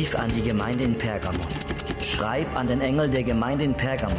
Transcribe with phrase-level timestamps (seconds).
[0.00, 1.46] Brief an die Gemeinde in Pergamon.
[2.02, 4.16] Schreib an den Engel der Gemeinde in Pergamon.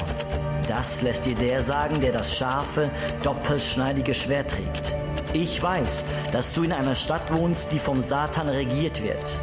[0.68, 2.92] Das lässt dir der sagen, der das scharfe,
[3.24, 4.96] doppelschneidige Schwert trägt.
[5.34, 9.42] Ich weiß, dass du in einer Stadt wohnst, die vom Satan regiert wird.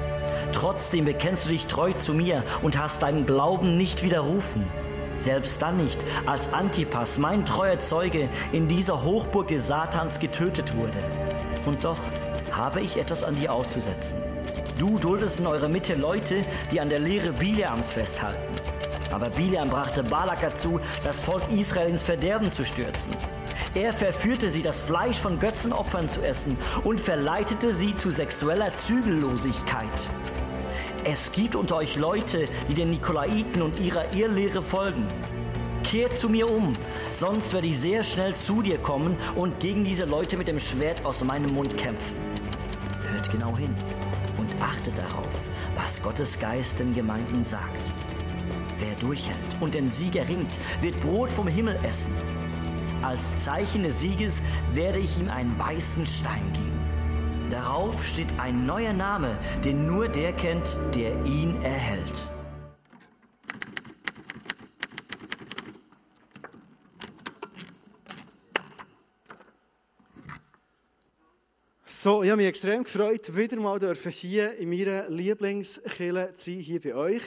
[0.53, 4.65] Trotzdem bekennst du dich treu zu mir und hast deinen Glauben nicht widerrufen.
[5.17, 11.03] Selbst dann nicht, als Antipas, mein treuer Zeuge, in dieser Hochburg des Satans getötet wurde.
[11.67, 11.99] Und doch
[12.53, 14.38] habe ich etwas an dir auszusetzen.
[14.79, 18.55] Du duldest in eurer Mitte Leute, die an der Lehre Bileams festhalten.
[19.11, 23.13] Aber Bileam brachte Balak dazu, das Volk Israel ins Verderben zu stürzen.
[23.75, 29.89] Er verführte sie, das Fleisch von Götzenopfern zu essen und verleitete sie zu sexueller Zügellosigkeit.
[31.03, 35.09] Es gibt unter euch Leute, die den Nikolaiten und ihrer Irrlehre folgen.
[35.83, 36.73] Kehrt zu mir um,
[37.11, 41.05] sonst werde ich sehr schnell zu dir kommen und gegen diese Leute mit dem Schwert
[41.05, 42.17] aus meinem Mund kämpfen.
[43.11, 43.75] Hört genau hin
[44.61, 45.29] achtet darauf,
[45.75, 47.85] was Gottes Geist den Gemeinden sagt.
[48.79, 52.13] Wer durchhält und den Sieg erringt, wird Brot vom Himmel essen.
[53.03, 54.41] Als Zeichen des Sieges
[54.73, 56.79] werde ich ihm einen weißen Stein geben.
[57.51, 62.29] Darauf steht ein neuer Name, den nur der kennt, der ihn erhält.
[72.01, 76.81] So, ich habe mich extrem gefreut, wieder mal hier in meiner Lieblingskille zu sein, hier
[76.81, 77.23] bei euch.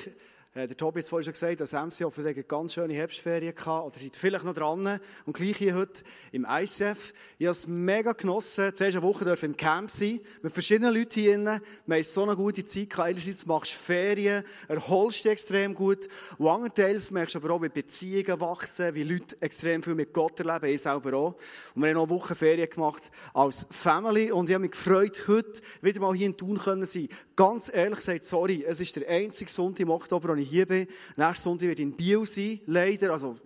[0.54, 3.88] Äh, der Tobi hat vorhin schon gesagt, dass MC offensichtlich eine ganz schöne Herbstferien gehabt,
[3.88, 5.00] oder seid vielleicht noch dran.
[5.26, 7.14] Und gleich hier heute im ICF.
[7.38, 8.76] Ich habe es mega genossen.
[8.76, 11.62] Zuerst eine Woche dürfen im Camp sein, mit verschiedenen Leuten hier drinnen.
[11.86, 13.10] Wir haben so eine gute Zeit gehabt.
[13.10, 16.10] Einerseits machst du Ferien, erholst dich extrem gut.
[16.38, 20.38] Und andererseits merkst du aber auch, wie Beziehungen wachsen, wie Leute extrem viel mit Gott
[20.42, 21.36] erleben, ich selber auch.
[21.76, 24.32] Und wir haben noch eine Woche Ferien gemacht als Family.
[24.34, 27.08] Und ich habe mich gefreut, heute wieder mal hier in Thun können sein.
[27.38, 30.88] Ganz ehrlich gesagt, sorry, es ist der einzige Sonntag im Oktober, ich hier bin.
[31.18, 33.12] Nächsten Sonntag wird in Biel sein, leider.
[33.12, 33.38] Also,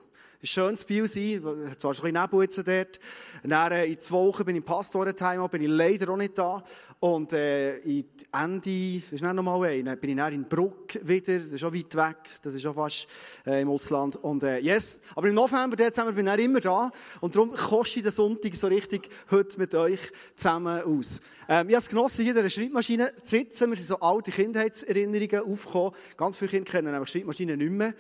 [0.48, 1.42] schönes Biel sein.
[1.78, 3.00] Zwar schon ein bisschen jetzt dort.
[3.44, 6.64] Dann, äh, in zwei Wochen bin ich im Pastorentime, bin ich leider auch nicht da.
[7.00, 11.38] Und äh, in Ende, das ist nicht nochmal ein, bin ich dann in Bruck wieder,
[11.38, 13.08] das ist auch weit weg, das ist auch fast
[13.46, 14.16] äh, im Ausland.
[14.16, 18.00] Und äh, yes, aber im November, Dezember bin ich dann immer da und darum koste
[18.00, 20.00] ich den Sonntag so richtig heute mit euch
[20.36, 21.22] zusammen aus.
[21.48, 24.32] Ähm, ich habe es genossen, hier in der Schreibmaschine zu sitzen, mir sind so alte
[24.32, 25.92] Kindheitserinnerungen aufgekommen.
[26.18, 27.94] Ganz viele Kinder kennen nämlich Schreibmaschinen nicht mehr.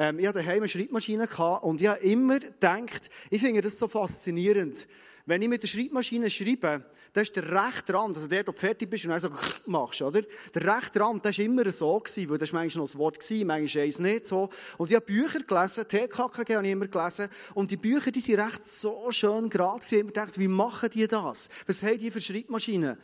[0.00, 1.28] Ähm, ich hatte daheim eine Schreibmaschine
[1.60, 4.88] und ich habe immer gedacht, ich finde das so faszinierend,
[5.26, 8.88] wenn ich mit der Schreibmaschine schreibe, dann ist der rechte Rand, also der, du fertig
[8.88, 9.28] bist und dann so
[9.66, 10.22] machst, oder?
[10.54, 13.20] Der rechte Rand, der war immer so gewesen, weil das war manchmal noch ein Wort
[13.20, 14.48] gewesen, manchmal eins nicht so.
[14.78, 18.40] Und ich habe Bücher gelesen, TKKG habe ich immer gelesen, und die Bücher, die sind
[18.40, 19.86] recht so schön gerade gewesen.
[19.86, 21.50] Ich habe mir gedacht, wie machen die das?
[21.66, 22.96] Was haben die für Schreibmaschinen?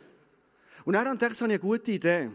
[0.83, 2.31] Und dann habe ich gedacht, so eine gute Idee.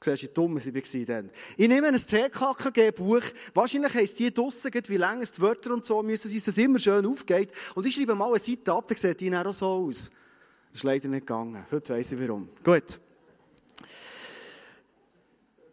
[0.00, 1.30] Du siehst, wie dumm ich war dann.
[1.56, 3.22] Ich nehme ein TKKG-Buch.
[3.54, 7.06] Wahrscheinlich heisst die draussen, wie lange die Wörter und so müssen dass es immer schön
[7.06, 7.52] aufgeht.
[7.74, 10.10] Und ich schreibe mal eine Seite ab, dann sieht die dann auch so aus.
[10.70, 11.64] Das ist leider nicht gegangen.
[11.70, 12.48] Heute weiss ich warum.
[12.62, 13.00] Gut.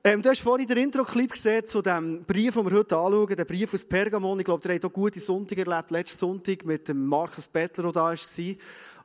[0.03, 3.45] Ähm, du hast vorhin den Intro-Clip gesehen zu dem Brief, den wir heute anschauen, der
[3.45, 4.39] Brief aus Pergamon.
[4.39, 7.91] Ich glaube, der hat auch gute Sonntag erlebt, letzten Sonntag mit dem Markus Bettler, der
[7.91, 8.15] da war.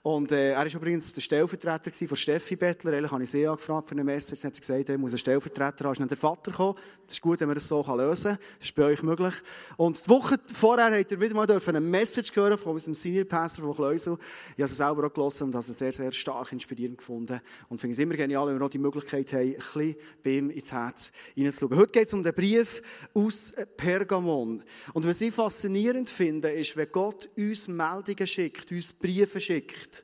[0.07, 2.93] Und äh, er war übrigens der Stellvertreter von Steffi Bettler.
[2.93, 4.41] Eigentlich habe ich sie angefragt für eine Message.
[4.41, 5.97] Dann hat sie gesagt, er muss ein Stellvertreter haben.
[5.99, 6.79] Nicht der Vater gekommen.
[7.09, 8.39] Das ist gut, wenn man das so lösen kann.
[8.61, 9.35] Das ist bei euch möglich.
[9.77, 13.65] Und die Woche vorher hat er wieder mal eine Message hören von unserem Senior Pastor
[13.65, 14.17] von Kleusel.
[14.55, 17.41] Ich habe sie selber auch gelesen und habe sie sehr, sehr stark inspirierend gefunden.
[17.69, 20.51] Und finde es immer genial, wenn wir auch die Möglichkeit haben, ein bisschen bei ihm
[20.51, 21.77] ins Herz hineinzuschauen.
[21.77, 22.81] Heute geht es um den Brief
[23.13, 24.63] aus Pergamon.
[24.93, 29.96] Und was ich faszinierend finde, ist, wenn Gott uns Meldungen schickt, uns Briefe schickt,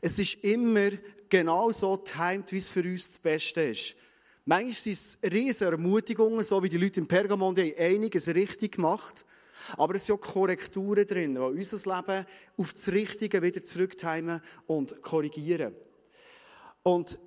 [0.00, 0.90] es ist immer
[1.28, 3.94] genau so timed, wie es für uns das Beste ist.
[4.44, 9.24] Manchmal sind es riesige Ermutigungen, so wie die Leute in Pergamon, die einiges richtig gemacht.
[9.78, 12.26] Aber es sind auch Korrekturen drin, die unser Leben
[12.58, 15.74] auf das Richtige wieder zurücktimen und korrigieren.
[16.82, 17.18] Und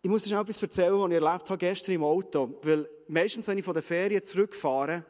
[0.00, 2.58] ich muss dir noch etwas erzählen, was ich erlebt habe gestern im Auto.
[2.62, 5.04] Weil meistens, wenn ich von der Ferien zurückfahre,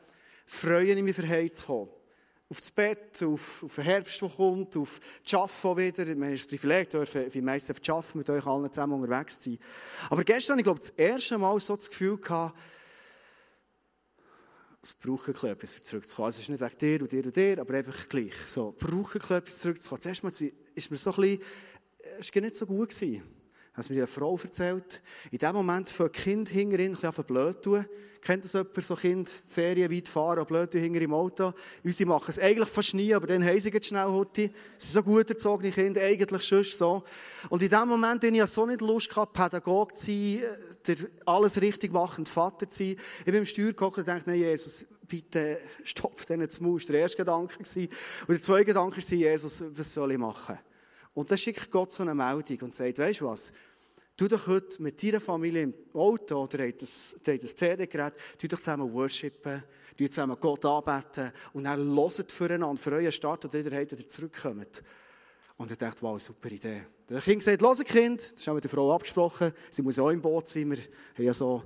[0.44, 1.95] freue ich mich, für zu kommen
[2.48, 6.16] auf das Bett, auf, auf den Herbst, der kommt, auf das Arbeiten wieder.
[6.16, 9.50] Wir haben das Privileg, dürfen wie meistens zu arbeiten, mit euch allen zusammen unterwegs zu
[9.50, 9.58] sein.
[10.10, 12.56] Aber gestern hatte ich, glaube das erste Mal so das Gefühl gehabt,
[14.80, 16.26] es braucht etwas, für zurückzukommen.
[16.26, 18.34] Also es ist nicht wegen dir und dir und dir, aber einfach gleich.
[18.46, 20.00] So, braucht etwas, zurückzukommen.
[20.00, 20.32] Zuerst mal
[20.74, 21.42] ist mir so ein bisschen,
[22.20, 23.35] es war nicht so gut gewesen.
[23.76, 25.02] Hat mir eine Frau erzählt.
[25.30, 27.84] In dem Moment fängt Kind hinterhin ein bisschen blöd tun.
[28.22, 31.52] Kennt das jemand, so Kind, Ferien weit fahren, blöd hinter im Auto?
[31.84, 34.50] Unsere machen es eigentlich fast nie, aber dann haben sie schnell heute.
[34.76, 37.04] Sie sind so gut erzogene Kinder, eigentlich schon so.
[37.50, 40.40] Und in dem Moment, in ich so nicht Lust gehabt, Pädagog zu sein,
[40.88, 42.96] der alles richtig machend Vater zu sein.
[43.20, 46.86] Ich bin im Steuer geguckt und dachte, nein, Jesus, bitte stopf denen zu Maus.
[46.86, 47.82] Der erste Gedanke war.
[48.26, 50.58] Und der zweite Gedanke war, Jesus, was soll ich machen?
[51.14, 53.52] Und dann schickt Gott so eine Meldung und sagt, weißt du was?
[54.18, 59.62] Du doch heute mit deiner Familie im Auto oder das CD-Gerät, du doch zusammen worshipen,
[59.94, 64.82] du zusammen Gott anbeten und dann hört füreinander, für euren Start oder wieder ihr zurückkommt.
[65.58, 66.86] Und er dachte, wow, super Idee.
[67.10, 70.08] Der Kind sagt, los Kind, das ist auch mit der Frau abgesprochen, sie muss auch
[70.08, 71.64] im Boot sein, wir haben ja so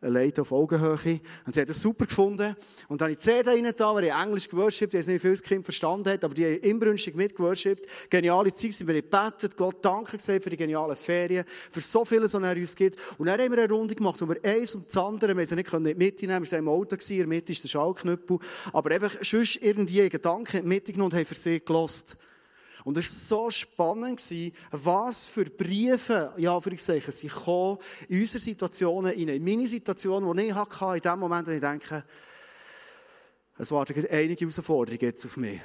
[0.00, 1.20] Leute auf Augenhöhe.
[1.46, 2.56] Und sie hat das super gefunden.
[2.88, 5.24] Und dann habe ich die CD rein da, weil ich Englisch geworshipped, ich weiß nicht,
[5.24, 7.86] wie Kind verstanden hat, aber die haben inbrünstig mitgeworshipped.
[8.08, 12.34] Geniale Zeit, sind wir gebetet, Gott danke gesagt für die genialen Ferien, für so vieles,
[12.34, 12.98] was er uns gibt.
[13.18, 15.72] Und dann haben wir eine Runde gemacht, wo wir eins und das andere, wir nicht
[15.72, 18.38] in die Mitte nehmen, wir waren im Auto, in der Mitte ist der Schallknüppel,
[18.72, 22.16] aber einfach sonst irgendwie Gedanken in die Mitte genommen und haben für sie gelost.
[22.84, 24.22] Und es war so spannend,
[24.70, 27.78] was für Briefe, ja, für ich sagen, sie kommen
[28.08, 29.28] in unsere Situationen rein.
[29.28, 32.04] In meine Situation, die ich hatte, in dem Moment, wo ich denke,
[33.58, 35.60] es warten einige Herausforderungen jetzt auf mich.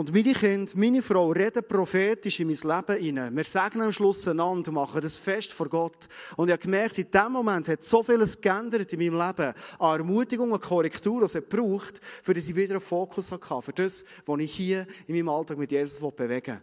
[0.00, 3.36] Und meine Kinder, meine Frau reden prophetisch in mein Leben hinein.
[3.36, 6.08] Wir sagen am Schluss einander und machen das fest vor Gott.
[6.36, 9.52] Und ich habe gemerkt, in dem Moment hat so vieles geändert in meinem Leben.
[9.78, 13.60] An Ermutigung und Korrektur, was es braucht, für dass ich wieder einen Fokus hatte.
[13.60, 16.62] Für das, was ich hier in meinem Alltag mit Jesus bewegen will.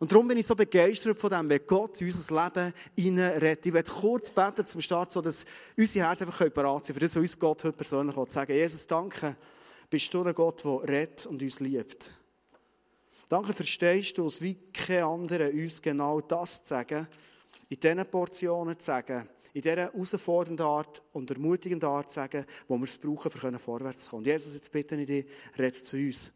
[0.00, 3.66] Und darum bin ich so begeistert von dem, wenn Gott in unser Leben hineinredet.
[3.66, 5.44] Ich werde kurz beten zum Start, so dass
[5.76, 9.36] unsere Herzen einfach parat sind, für das, was uns Gott heute persönlich sagen Jesus, danke,
[9.88, 12.10] bist du ein Gott, der redet und uns liebt.
[13.28, 17.06] Danke, verstehst du es, wie kein anderer uns genau das zu sagen,
[17.68, 22.76] in diesen Portionen zu sagen, in dieser herausfordernden Art und ermutigenden Art zu sagen, wo
[22.76, 24.24] wir es brauchen, um vorwärts zu kommen.
[24.24, 25.26] Jesus, jetzt bitte ich dich,
[25.58, 26.32] red zu uns.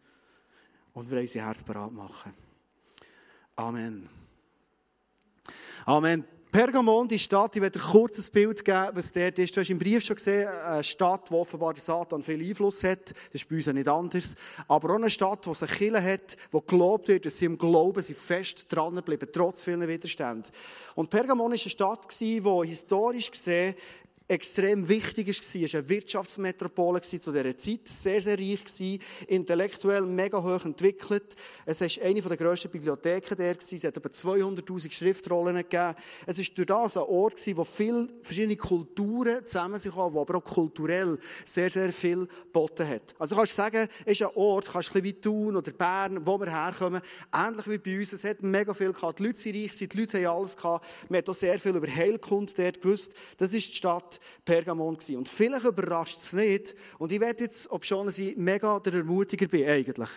[0.94, 2.32] Und wir unser Herz bereit machen.
[3.56, 4.08] Amen.
[5.84, 6.37] Amen.
[6.50, 9.54] Pergamon, die Stadt, ich werde ein kurzes Bild geben, was dort ist.
[9.54, 13.10] Du hast im Brief schon gesehen, eine Stadt, wo offenbar der Satan viel Einfluss hat.
[13.10, 14.34] Das ist bei uns nicht anders.
[14.66, 18.02] Aber auch eine Stadt, die eine Kirche hat, wo gelobt wird, dass sie im Glauben
[18.02, 20.50] sie fest dranbleiben, trotz vielen Widerständen.
[20.94, 23.74] Und Pergamon war eine Stadt, die historisch gesehen
[24.28, 25.32] extrem wichtig war.
[25.32, 31.34] Es war eine Wirtschaftsmetropole zu dieser Zeit, sehr, sehr reich gewesen, intellektuell mega hoch entwickelt.
[31.64, 33.76] Es war eine der grössten Bibliotheken der gewesen.
[33.76, 35.94] Es hat über 200.000 Schriftrollen gegeben.
[36.26, 40.20] Es war durch das ein Ort gewesen, wo viele verschiedene Kulturen zusammen sich haben, wo
[40.20, 43.14] aber auch kulturell sehr, sehr viel geboten hat.
[43.18, 45.72] Also kannst du sagen, es ist ein Ort, kannst du ein bisschen wie Thun oder
[45.72, 47.00] Bern, wo wir herkommen,
[47.32, 48.12] ähnlich wie bei uns.
[48.12, 49.20] Es hat mega viel gehabt.
[49.20, 50.86] Die Leute sind reich, die Leute haben alles gehabt.
[51.08, 53.14] Man hat auch sehr viel über Heilkunde dort gewusst.
[53.38, 55.16] Das ist die Stadt Pergamon gewesen.
[55.16, 56.74] Und vielleicht überrascht es nicht.
[56.98, 60.10] Und ich werde jetzt, ob schon ich mega der Ermutiger bin, eigentlich,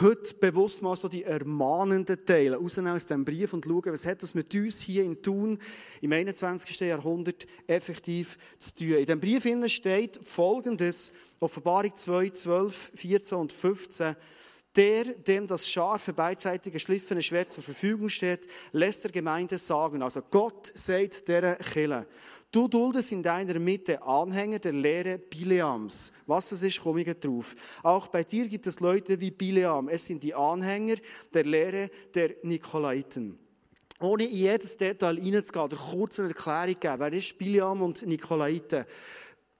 [0.00, 4.22] heute bewusst mal so die ermahnenden Teile rausnehmen aus diesem Brief und schauen, was hat
[4.22, 5.58] das mit uns hier in Thun
[6.00, 6.78] im 21.
[6.80, 8.92] Jahrhundert effektiv zu tun.
[8.94, 14.14] In diesem Brief steht folgendes, Offenbarung 2, 12, 14 und 15,
[14.76, 20.22] der, dem das scharfe, beidseitige, schliffene Schwert zur Verfügung steht, lässt der Gemeinde sagen, also
[20.22, 22.06] Gott sagt der Kille,
[22.52, 26.12] Du duldest in deiner Mitte Anhänger der Lehre Bileams.
[26.26, 27.54] Was das ist, komme ich drauf.
[27.84, 29.88] Auch bei dir gibt es Leute wie Bileam.
[29.88, 30.96] Es sind die Anhänger
[31.32, 33.38] der Lehre der Nikolaiten.
[34.00, 38.84] Ohne in jedes Detail reinzugehen, oder kurz eine Erklärung geben, wer ist Bileam und Nikolaiten?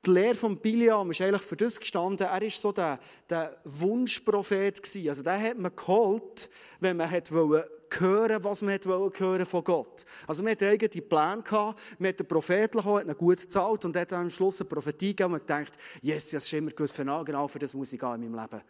[0.06, 4.82] Die Lehre von Biliam ist eigentlich für das gestanden, er war so der, der Wunschprophet
[4.82, 5.08] gewesen.
[5.10, 6.48] Also den hat man geholt,
[6.80, 10.06] wenn man hat hören, was man hat hören von Gott.
[10.26, 13.84] Also man hatte eigene Pläne gehabt, man hat den Propheten gehabt, hat ihn gut gezahlt
[13.84, 16.90] und hat dann am Schluss eine Prophetie gegeben und gedacht, yes, das ist immer gut
[16.90, 18.62] für genau für das muss ich gehen in meinem Leben.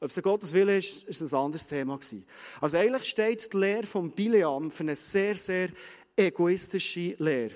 [0.00, 2.26] Ob es Gottes Wille ist, ist ein anderes Thema gewesen.
[2.60, 5.70] Also eigentlich steht die Lehre von Biliam für eine sehr, sehr
[6.14, 7.54] egoistische Lehre.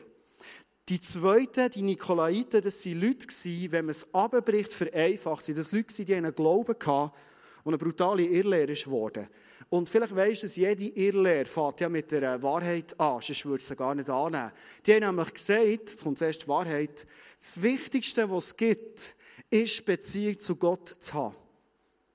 [0.89, 6.05] Die zweiten, die Nikolaiten, das waren Leute, wenn man es abbricht, vereinfacht, sind das Leute,
[6.05, 7.13] die einen Glauben hatten,
[7.65, 9.29] und eine brutale Irrlehre ist geworden.
[9.69, 13.63] Und vielleicht weisst du, dass jede Irrlehre fängt ja mit der Wahrheit an, sonst würde
[13.63, 14.53] sie gar nicht annehmen.
[14.85, 17.07] Die haben nämlich gesagt, jetzt kommt zuerst die Wahrheit,
[17.39, 19.15] das Wichtigste, was es gibt,
[19.49, 21.35] ist Beziehung zu Gott zu haben.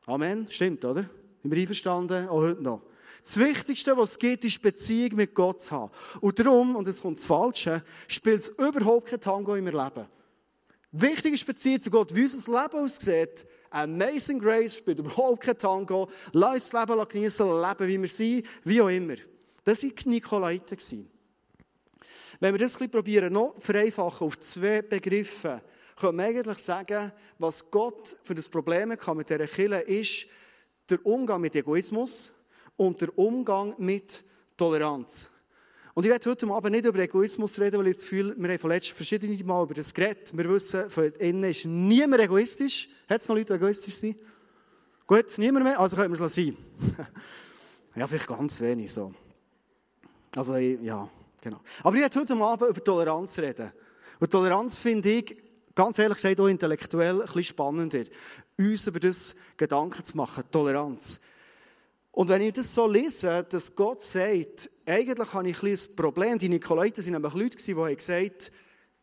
[0.06, 1.04] Amen, stimmt, oder?
[1.42, 2.28] Sind wir einverstanden?
[2.28, 2.82] Auch heute noch.
[3.28, 5.92] Das Wichtigste, was es gibt, ist Beziehung mit Gott zu haben.
[6.22, 10.08] Und darum, und jetzt kommt das Falsche, spielt es überhaupt kein Tango in meinem Leben.
[10.94, 12.16] Wichtig ist Beziehung zu Gott.
[12.16, 16.10] Wie unser Leben aussieht, Amazing Grace spielt überhaupt kein Tango.
[16.32, 19.16] Lass das Leben genießen, leben, wie wir sind, wie auch immer.
[19.66, 21.10] Das waren die Nikolaiten.
[22.40, 25.62] Wenn wir das ein probieren, noch vereinfachen auf zwei Begriffe,
[25.98, 30.28] können wir eigentlich sagen, was Gott für das Problem kann mit dieser Kille ist,
[30.90, 32.32] der Umgang mit Egoismus
[32.78, 34.24] und der Umgang mit
[34.56, 35.32] Toleranz.
[35.94, 38.60] Und ich werde heute Abend nicht über Egoismus reden, weil ich das Gefühl wir haben
[38.60, 40.38] vorletzt verschiedene Mal über das geredet.
[40.38, 42.88] Wir wissen, von innen ist niemand egoistisch.
[43.10, 44.16] Hat es noch Leute, die egoistisch sind?
[45.08, 45.80] Gut, niemand mehr?
[45.80, 46.56] Also können wir es sein.
[47.96, 49.12] ja, vielleicht ganz wenig so.
[50.36, 51.10] Also, ja,
[51.42, 51.62] genau.
[51.82, 53.72] Aber ich werde heute Abend über Toleranz reden.
[54.20, 55.36] Und Toleranz finde ich,
[55.74, 58.04] ganz ehrlich gesagt, auch intellektuell ein bisschen spannender.
[58.60, 60.44] Uns über das Gedanken zu machen.
[60.52, 61.20] Toleranz.
[62.18, 66.40] Und wenn ich das so lese, dass Gott sagt, eigentlich habe ich ein ein Problem,
[66.40, 68.52] die Nikolaiten waren nämlich Leute, die haben gesagt,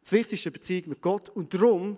[0.02, 1.96] das Wichtigste ist Beziehung mit Gott und darum,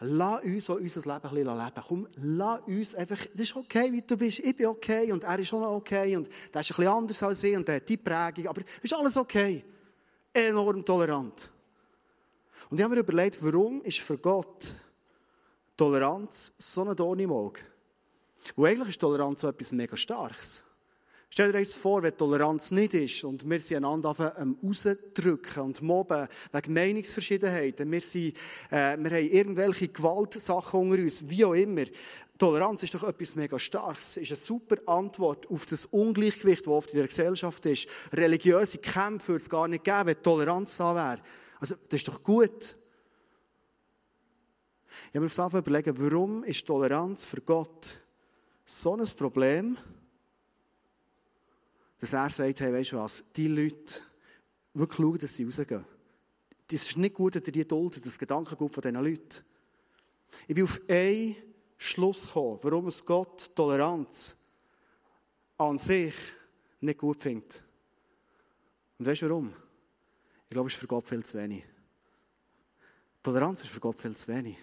[0.00, 1.82] lass uns auch unser Leben ein bisschen leben.
[1.88, 5.38] Komm, lass uns einfach, das ist okay, wie du bist, ich bin okay und er
[5.38, 7.96] ist schon okay und der ist ein bisschen anders als ich und der hat die
[7.96, 9.64] Prägung, aber ist alles okay.
[10.34, 11.50] Enorm tolerant.
[12.68, 14.74] Und ich habe mir überlegt, warum ist für Gott
[15.78, 17.60] Toleranz so eine Dorn im Auge?
[18.54, 20.62] Und eigentlich ist Toleranz so etwas mega Starkes.
[21.28, 25.82] Stell dir eins vor, wenn Toleranz nicht ist und wir sind einander am rausdrücken und
[25.82, 28.36] mobben wegen Meinungsverschiedenheiten, wir, sind,
[28.70, 31.84] äh, wir haben irgendwelche Gewaltsachen unter uns, wie auch immer.
[32.38, 36.90] Toleranz ist doch etwas mega Starkes, ist eine super Antwort auf das Ungleichgewicht, das oft
[36.92, 37.88] in der Gesellschaft ist.
[38.14, 41.20] Religiöse Kämpfe würde es gar nicht geben, wenn Toleranz da wäre.
[41.60, 42.76] Also, das ist doch gut.
[44.88, 47.98] Ich habe mir auf jeden überlegen, warum ist Toleranz für Gott
[48.66, 49.78] so ein Problem,
[51.98, 54.00] dass er sagt, hey, weißt du was, die Leute,
[54.74, 55.84] wirklich schauen, dass sie rausgehen.
[56.68, 59.44] Das ist nicht gut, dass ihr die duldet, das Gedankengut von diesen Leuten.
[60.48, 61.36] Ich bin auf einen
[61.78, 64.36] Schluss gekommen, warum es Gott Toleranz
[65.56, 66.14] an sich
[66.80, 67.62] nicht gut findet.
[68.98, 69.54] Und weißt du warum?
[70.48, 71.64] Ich glaube, es ist für Gott viel zu wenig.
[73.22, 74.56] Toleranz ist für Gott viel zu wenig.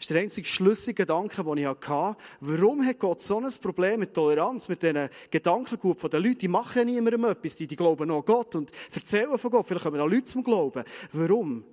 [0.00, 2.16] Das ist der einzige schlüssige Gedanke, den ich hatte.
[2.40, 6.38] Warum hat Gott so ein Problem mit Toleranz, mit diesen Gedankengut von den Leuten?
[6.38, 9.66] Die machen niemandem etwas, die, die glauben noch an Gott und erzählen von Gott.
[9.68, 10.84] Vielleicht kommen auch Leute zum Glauben.
[11.12, 11.64] Warum?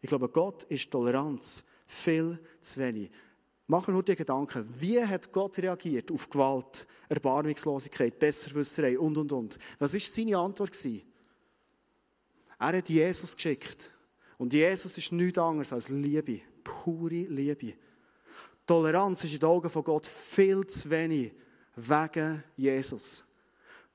[0.00, 3.10] Ich glaube, Gott ist Toleranz viel zu wenig.
[3.66, 4.64] Machen wir nur die Gedanken.
[4.78, 9.58] Wie hat Gott reagiert auf Gewalt, Erbarmungslosigkeit, Besserwisserei und, und, und?
[9.80, 10.70] Was war seine Antwort?
[12.60, 13.90] Er hat Jesus geschickt.
[14.38, 17.74] Und Jesus ist nichts anderes als Liebe pure Liebe.
[18.66, 21.32] Toleranz ist in den Augen von Gott viel zu wenig
[21.76, 23.24] wegen Jesus.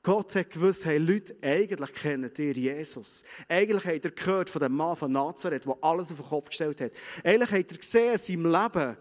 [0.03, 3.23] Gott hat gewusst, hey Leute, eigentlich ihr Jesus.
[3.49, 6.79] Eigentlich habt ihr gehört von dem Mann von Nazareth, der alles auf den Kopf gestellt
[6.79, 6.91] hat.
[7.23, 8.97] Eigentlich habt ihr gesehen in seinem Leben,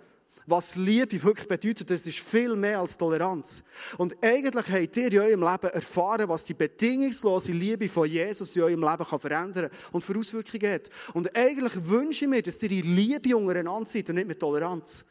[0.46, 3.64] was Liebe wirklich bedeutet, das ist viel mehr als Toleranz.
[3.98, 8.62] Und eigentlich habt ihr in eurem Leben erfahren, was die bedingungslose Liebe von Jesus in
[8.62, 10.88] eurem Leben kann verändern und für Auswirkungen hat.
[11.14, 15.04] Und eigentlich wünsche ich mir, dass ihr in Liebe untereinander seid und nicht mit Toleranz.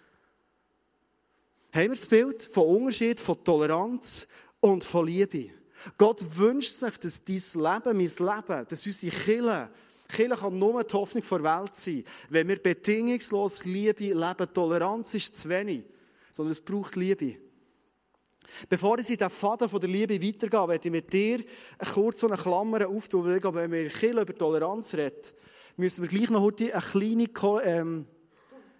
[1.73, 4.27] Haben wir das Bild von Unterschied, von Toleranz
[4.61, 5.49] und von Liebe?
[5.97, 9.69] Gott wünscht sich, dass dein Leben, mein Leben, dass unsere Kinder
[10.07, 14.53] Kirche kann nur die Hoffnung der Welt sein, wenn wir bedingungslos Liebe leben.
[14.53, 15.83] Toleranz ist zu wenig,
[16.31, 17.37] sondern es braucht Liebe.
[18.69, 21.43] Bevor ich in den Faden der Liebe weitergehe, werde ich mit dir
[21.93, 25.31] kurz so eine Klammer auftun, weil wenn wir Kirche über Toleranz reden,
[25.77, 27.27] müssen wir gleich noch eine kleine,
[27.63, 28.05] ähm,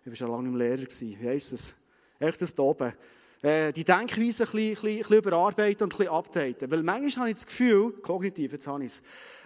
[0.03, 1.75] ich war schon lange im Lehrer, wie heisst das?
[2.20, 2.94] Echt das da oben.
[3.41, 6.72] Äh, die Denkweise ein ein, bisschen, ein bisschen überarbeiten und ein bisschen updaten.
[6.72, 9.03] Weil manchmal habe ich das Gefühl, kognitiv, jetzt habe ich es,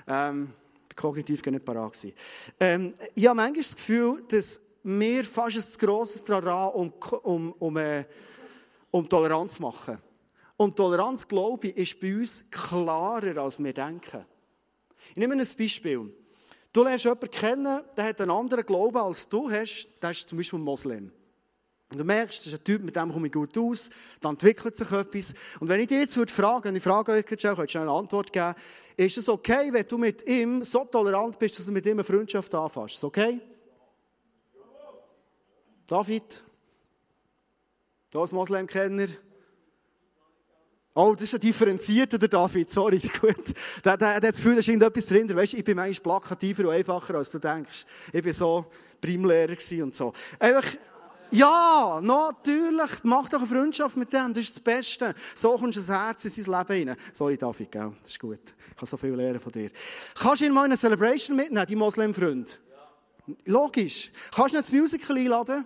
[0.08, 0.54] ähm,
[1.00, 1.98] kognitiv nicht parat.
[2.60, 7.78] Ähm, ich habe manchmal das Gefühl, dass wir fast ein grosses daran um, um, um,
[7.78, 8.06] äh,
[8.92, 9.98] um Toleranz machen.
[10.58, 14.26] Und Toleranz, glaube ich, ist bei uns klarer, als wir denken.
[15.12, 16.14] Ich nehme ein Beispiel.
[16.74, 20.38] Du lernst jemanden kennen, der hat einen anderen Glauben als du hast, der ist zum
[20.38, 21.12] Beispiel ein Moslem.
[21.92, 23.90] Und du merkst, das ist ein Typ, mit dem komme ich gut aus,
[24.22, 25.34] dann entwickelt sich etwas.
[25.60, 28.32] Und wenn ich dich jetzt würde fragen, und ich frage euch jetzt auch, eine Antwort
[28.32, 28.54] geben,
[28.96, 32.04] ist es okay, wenn du mit ihm so tolerant bist, dass du mit ihm eine
[32.04, 32.96] Freundschaft anfasst?
[32.96, 33.40] Ist okay?
[35.88, 36.44] David?
[38.12, 39.08] Da ist Moslem-Kenner.
[40.94, 43.54] Oh, das ist ein differenzierter, der David, sorry, gut.
[43.86, 45.36] Der, der, der hat das Gefühl, da ist irgendetwas drin.
[45.36, 47.86] Weißt, ich bin manchmal plakativer und einfacher, als du denkst.
[48.12, 48.66] Ich bin so
[49.00, 50.14] Primlehrer und so.
[50.40, 50.66] Einfach,
[51.32, 52.90] ja, natürlich.
[53.04, 54.34] Mach doch eine Freundschaft mit dem.
[54.34, 55.14] Das ist das Beste.
[55.36, 56.98] So kommst du ins Herz in sein Leben rein.
[57.14, 57.92] Sorry, David, gell?
[58.02, 58.40] Das ist gut.
[58.70, 59.70] Ich kann so viel lernen von dir.
[60.20, 62.62] Kannst du ihn mal in eine Celebration mitnehmen, die Moslem-Freund?
[63.28, 63.34] Ja.
[63.46, 64.12] Logisch.
[64.34, 65.66] Kannst du ihn ins Musical einladen?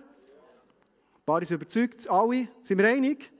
[1.24, 2.08] Paar sind überzeugt.
[2.10, 2.48] Alle?
[2.62, 3.30] Sind wir einig?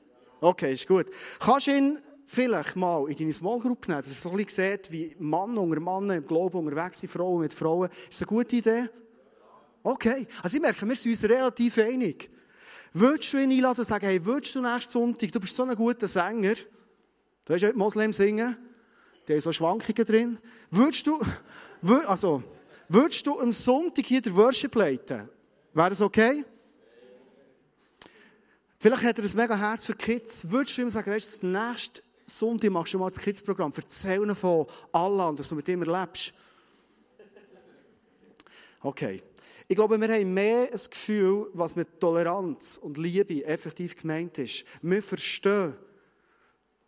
[0.41, 1.07] Okay, ist gut.
[1.39, 4.65] Kannst du ihn vielleicht mal in deine Small Group nehmen, dass ihr so ein bisschen
[4.65, 7.89] seht, wie Mann unter Mann im Glauben unterwegs sind, Frauen mit Frauen?
[8.11, 8.89] Ist das eine gute Idee?
[9.85, 10.27] Okay.
[10.43, 12.31] Also ich merke, wir sind uns relativ einig.
[12.95, 15.75] Würdest du ihn einladen und sagen, hey, würdest du nächsten Sonntag, du bist so ein
[15.77, 16.55] guter Sänger,
[17.45, 18.57] du hast heute Moslem singen,
[19.27, 20.39] da sind so Schwankungen drin.
[20.71, 21.21] Würdest du,
[22.07, 22.43] also,
[22.89, 25.29] würdest du am Sonntag hier den Worship leiten?
[25.75, 26.45] Wäre das okay?
[28.79, 30.51] Vielleicht hat er ein mega Herz für Kids.
[30.51, 33.73] Würdest du ihm sagen, weißt du, nächsten Sonntag machst du mal das Kids-Programm.
[33.77, 36.33] Erzähl ihnen von Allah und dass du mit ihm erlebst.
[38.81, 39.23] Okay.
[39.67, 44.65] Ich glaube, wir haben mehr ein Gefühl, was mit Toleranz und Liebe effektiv gemeint ist.
[44.83, 45.75] Wir verstehen,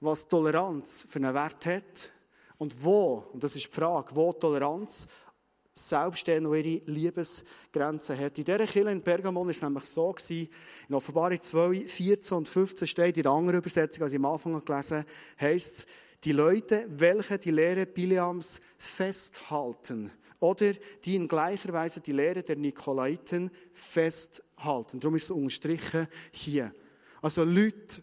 [0.01, 2.13] was Toleranz für einen Wert hat
[2.59, 5.07] und wo, und das ist die Frage, wo Toleranz
[5.73, 8.39] selbst noch ihre Liebesgrenzen hat.
[8.39, 10.49] In dieser Kirche in Pergamon war es nämlich so, gewesen,
[10.89, 14.63] in Offenbarung 2, 14 und 15 steht in der anderen Übersetzung, als ich am Anfang
[14.63, 15.09] gelesen habe,
[15.41, 15.87] heisst
[16.25, 20.73] die Leute, welche die Lehre Biliams festhalten oder
[21.05, 25.01] die in gleicher Weise die Lehre der Nikolaiten festhalten.
[25.01, 26.73] Darum ist es unterstrichen hier.
[27.23, 28.03] Also Leute,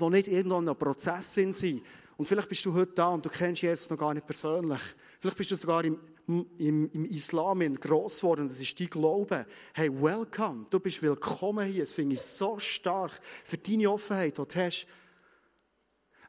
[0.00, 1.82] die nicht irgendwo in einem Prozess sind,
[2.16, 4.80] und vielleicht bist du heute da und du kennst Jesus noch gar nicht persönlich.
[5.18, 9.46] Vielleicht bist du sogar im, im, im Islam gross geworden, das ist dein Glaube.
[9.72, 11.82] Hey, welcome, du bist willkommen hier.
[11.82, 14.86] Das finde ich so stark für deine Offenheit, die du hast.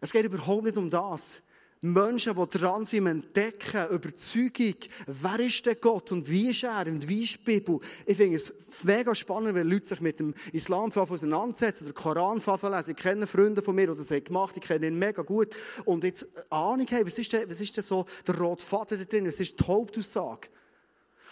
[0.01, 1.41] Es geht überhaupt nicht um das.
[1.83, 4.75] Menschen, die dran sind, entdecken, Überzeugung,
[5.05, 7.79] wer ist der Gott und wie ist er und wie ist die Bibel.
[8.05, 12.91] Ich finde es mega spannend, wenn Leute sich mit dem Islam auseinandersetzen, den Koran lesen.
[12.91, 15.53] Ich kenne Freunde von mir, die das haben gemacht, ich kenne ihn mega gut.
[15.83, 19.03] Und jetzt Ahnung haben, was ist denn, was ist denn so der rote Faden da
[19.03, 20.47] drin, was ist die Hauptaussage?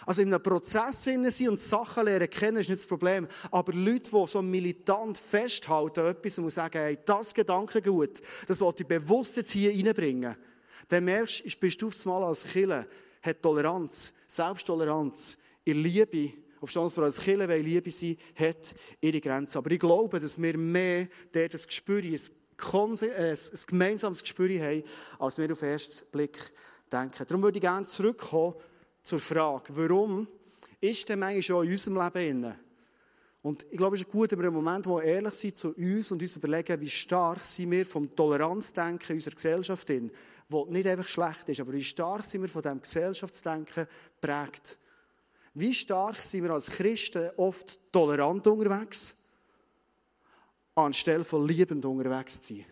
[0.06, 3.28] Also in einem Prozess sind und Sachen lernen kennen, ist nicht das Problem.
[3.50, 8.82] Aber Leute, die so militant festhalten an etwas und sagen, hey, das Gedankengut, das wollte
[8.82, 10.36] ich bewusst jetzt hier reinbringen,
[10.88, 12.86] dann merkst du, bist du aufs Mal als Killer,
[13.22, 19.58] hat Toleranz, Selbsttoleranz, in Liebe, ob es als Killer weil Liebe sein, hat ihre Grenzen.
[19.58, 24.82] Aber ich glaube, dass wir mehr dort das Gespür, ein, äh, ein gemeinsames Gespür haben,
[25.18, 26.52] als wir auf den ersten Blick
[26.90, 27.24] denken.
[27.26, 28.54] Darum würde ich gerne zurückkommen
[29.02, 30.26] zur Frage, warum
[30.80, 32.54] ist denn manchmal schon in unserem Leben drin?
[33.42, 35.74] Und ich glaube, es ist gut, wenn wir einen Moment, wo wir ehrlich sind zu
[35.74, 40.12] uns und uns überlegen, wie stark sind wir vom Toleranzdenken in unserer Gesellschaft drin,
[40.48, 43.88] wo nicht einfach schlecht ist, aber wie stark sind wir von diesem Gesellschaftsdenken
[44.20, 44.78] prägt.
[45.54, 49.16] Wie stark sind wir als Christen oft tolerant unterwegs,
[50.76, 52.64] anstelle von liebend unterwegs zu sein.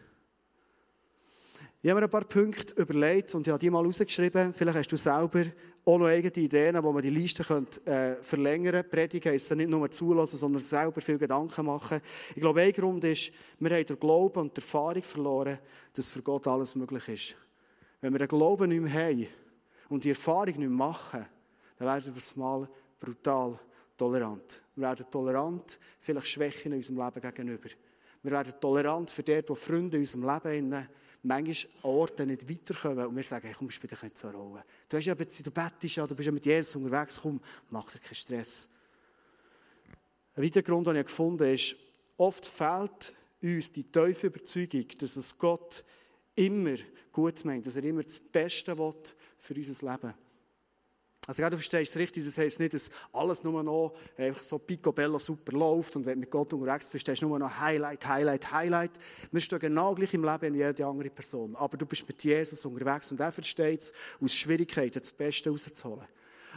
[1.83, 4.53] Ich habe mir ein paar Punkte überlegt und ich habe die mal rausgeschrieben.
[4.53, 5.45] Vielleicht hast du selber
[5.85, 8.89] auch noch eigene Ideen, wo man die Liste könnte, äh, verlängern könnte.
[8.89, 12.01] Predigen heisst nicht nur zulassen, sondern selber viel Gedanken machen.
[12.35, 15.59] Ich glaube, ein Grund ist, wir haben den Glauben und die Erfahrung verloren,
[15.93, 17.37] dass für Gott alles möglich ist.
[18.01, 19.27] Wenn wir den Glauben nicht mehr haben
[19.89, 21.27] und die Erfahrung nicht mehr machen,
[21.79, 23.59] dann werden wir mal brutal
[23.97, 24.63] tolerant.
[24.75, 27.69] Wir werden tolerant, vielleicht Schwächen in unserem Leben gegenüber.
[28.23, 30.89] Wir werden tolerant für dort, wo Freunde in unserem Leben
[31.23, 34.37] manchmal an Orten nicht weiterkommen und wir sagen, hey, komm, spiel dich nicht so eine
[34.37, 34.65] Rolle.
[34.89, 37.99] Du, hast ja, du bettest ja, du bist ja mit Jesus unterwegs, komm, mach dir
[37.99, 38.69] keinen Stress.
[40.35, 41.77] Ein weiterer Grund, den ich gefunden habe, ist,
[42.17, 45.85] oft fehlt uns die tiefe Überzeugung, dass es Gott
[46.37, 46.77] immer
[47.13, 48.95] gut meint, dass er immer das Beste will
[49.39, 50.15] für unser Leben.
[51.27, 55.19] Also, du verstehst es richtig, das heisst nicht, dass alles nur noch einfach so picobello
[55.19, 58.51] super läuft und wenn du mit Gott unterwegs bist, hast du nur noch Highlight, Highlight,
[58.51, 58.93] Highlight.
[59.31, 61.55] Wir stehen genau gleich im Leben wie jede andere Person.
[61.57, 66.07] Aber du bist mit Jesus unterwegs und er versteht es, aus Schwierigkeiten das Beste rauszuholen.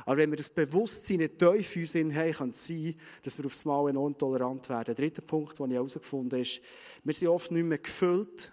[0.05, 3.45] Aber wenn wir das Bewusstsein nicht tief in uns haben, kann es sein, dass wir
[3.45, 4.85] aufs Mal enorm tolerant werden.
[4.85, 6.61] Der dritte Punkt, den ich herausgefunden habe, ist,
[7.03, 8.51] wir sind oft nicht mehr gefüllt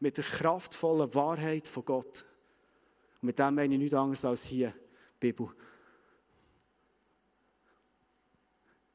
[0.00, 2.24] mit der kraftvollen Wahrheit von Gott.
[3.20, 4.72] Und mit dem meine ich nichts anderes als hier.
[5.24, 5.48] Bibel.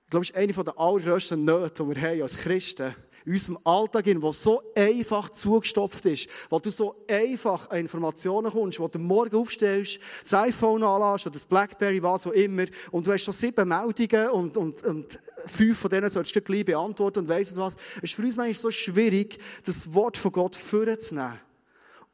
[0.06, 3.58] Ich glaube, es ist eine der allergrößten Nöte, die wir haben als Christen in unserem
[3.64, 9.00] Alltag, der so einfach zugestopft ist, wo du so einfach an Informationen kommst, wo du
[9.00, 13.34] morgen aufstehst, das iPhone anlässt oder das Blackberry, was auch immer, und du hast schon
[13.34, 17.76] sieben Meldungen und, und, und fünf von denen solltest du gleich beantworten und weiss was.
[17.98, 21.40] Es ist für uns manchmal so schwierig, das Wort von Gott vorzunehmen,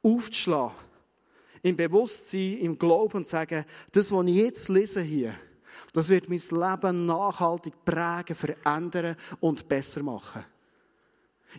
[0.02, 0.95] aufzuschlagen
[1.66, 5.34] im Bewusstsein, im Glauben und sagen, das, was ich jetzt lese hier,
[5.94, 10.46] das wird mein Leben nachhaltig prägen, verändern und besser machen.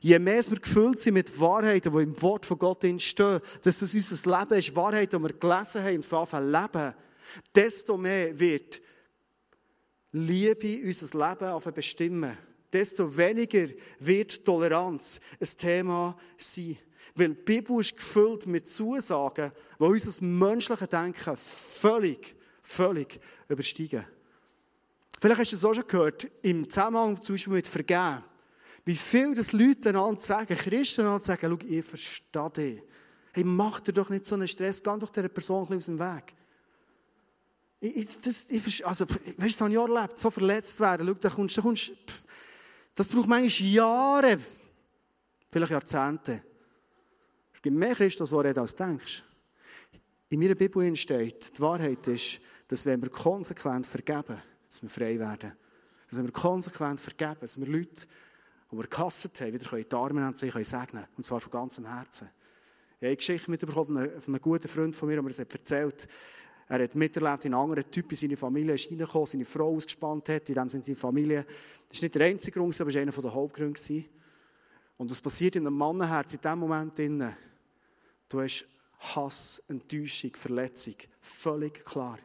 [0.01, 3.95] Je mehr wir gefüllt sind mit Wahrheiten, die im Wort von Gott entstehen, dass es
[3.95, 6.95] unser Leben ist, Wahrheiten, die wir gelesen haben und von leben,
[7.53, 8.81] desto mehr wird
[10.13, 12.39] Liebe unser Leben bestimmen.
[12.73, 13.67] Desto weniger
[13.99, 16.79] wird Toleranz ein Thema sein.
[17.17, 24.05] Weil die Bibel ist gefüllt mit Zusagen, die unser menschliches Denken völlig, völlig übersteigen.
[25.19, 28.23] Vielleicht hast du es auch schon gehört, im Zusammenhang zum Beispiel mit Vergehen.
[28.85, 32.83] Wie viel das Leute einander sagen, Christen einander sagen, schau, ich verstehe dich.
[33.33, 36.35] Hey, mach dir doch nicht so einen Stress, geh doch dieser Person aus dem Weg.
[37.81, 41.31] Ich, das, ich, also, weißt du, so ein Jahr erlebt, so verletzt werden, schau, da
[41.31, 41.93] kommst, da kommst,
[42.95, 44.39] das braucht manchmal Jahre,
[45.51, 46.43] vielleicht Jahrzehnte.
[47.57, 49.23] Es gibt mehr Christen, die reden, als du denkst.
[50.29, 52.39] In meiner Bibel steht, die Wahrheit ist,
[52.69, 55.55] dass wenn wir konsequent vergeben, dass wir frei werden.
[56.11, 58.07] Dass wir konsequent vergeben, dass wir Leute,
[58.71, 61.51] die wir gehasst haben, wieder in die Arme nehmen und sie segnen Und zwar von
[61.51, 62.29] ganzem Herzen.
[62.29, 66.07] Ich habe eine Geschichte mitbekommen von einem guten Freund von mir, der mir das erzählt
[66.69, 70.29] Er hat miterlebt, wie ein anderer Typ in seine Familie ist reingekommen, seine Frau ausgespannt
[70.29, 71.47] hat, in dem Sinne seine Familie.
[71.89, 74.05] Das war nicht der einzige Grund, aber es war einer der Hauptgründe.
[74.97, 77.37] Und was passiert in einem Mannenherz in dem Moment innen?
[78.29, 78.65] Du hast
[78.99, 80.95] Hass, Enttäuschung, Verletzung.
[81.21, 82.19] Völlig klar.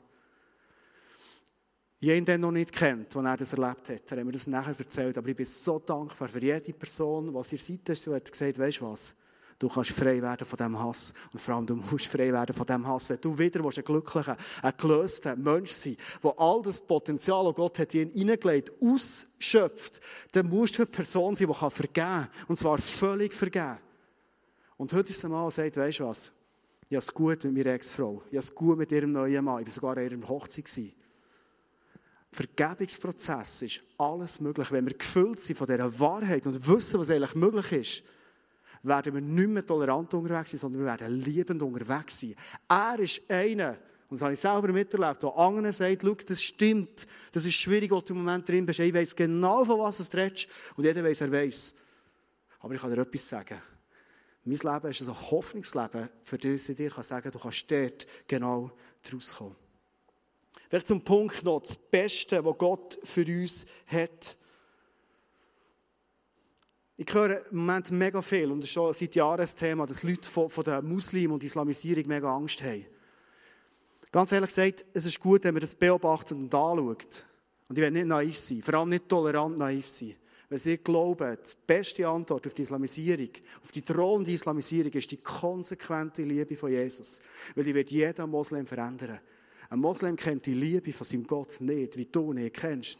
[1.99, 4.11] Ihn dann noch nicht kennt, als er das erlebt hat.
[4.11, 5.17] Hat mir das nachher erzählt.
[5.17, 8.79] Aber ich bin so dankbar für jede Person, die ihr seid, so hat gesagt, weißt
[8.79, 9.15] du was?
[9.61, 11.13] Du kannst frei werden von diesem Hass.
[11.31, 13.11] Und vor allem, du musst frei werden von diesem Hass.
[13.11, 17.77] Wenn du wieder ein glücklicher, ein gelöster Mensch sein der all das Potenzial, das Gott
[17.77, 22.27] hat in ihn hineingelegt, ausschöpft, dann musst du eine Person sein, die vergeben kann.
[22.47, 23.77] Und zwar völlig vergeben.
[24.77, 26.31] Und heute ist es einmal, sagt, weißt du was?
[26.89, 28.23] Ich habe es gut mit meiner Ex-Frau.
[28.25, 29.61] Ich habe es gut mit ihrem neuen Mann.
[29.61, 30.65] Ich war sogar an ihrer Hochzeit.
[32.31, 34.71] Vergebungsprozess ist alles möglich.
[34.71, 38.03] Wenn wir gefüllt sind von dieser Wahrheit und wissen, was eigentlich möglich ist,
[38.83, 42.35] werden wir nicht mehr tolerant unterwegs sein, sondern wir werden liebend unterwegs sein.
[42.67, 43.71] Er ist einer,
[44.09, 47.91] und das habe ich selber miterlebt, der anderen sagt, schau, das stimmt, das ist schwierig,
[47.91, 48.79] wo du im Moment drin bist.
[48.79, 51.75] Ich weiss genau, von was es redest, und jeder weiss, er weiss.
[52.59, 53.61] Aber ich kann dir etwas sagen.
[54.43, 58.71] Mein Leben ist ein Hoffnungsleben, für das ich dir sagen kann, du kannst dort genau
[59.03, 59.55] draus kommen.
[60.67, 64.37] Vielleicht zum Punkt noch, das Beste, was Gott für uns hat.
[66.97, 70.03] Ich höre im Moment mega viel, und das ist schon seit Jahren das Thema, dass
[70.03, 72.85] Leute von, von der Muslim und Islamisierung mega Angst haben.
[74.11, 77.25] Ganz ehrlich gesagt, es ist gut, wenn man das beobachtet und anschaut.
[77.69, 80.15] Und ich will nicht naiv sein, vor allem nicht tolerant naiv sein.
[80.49, 83.29] Wenn sie glauben, die beste Antwort auf die Islamisierung,
[83.63, 87.21] auf die drohende Islamisierung, ist die konsequente Liebe von Jesus.
[87.55, 89.21] Weil die wird jeden Moslem verändern.
[89.69, 92.99] Ein Moslem kennt die Liebe von seinem Gott nicht, wie du nicht kennst.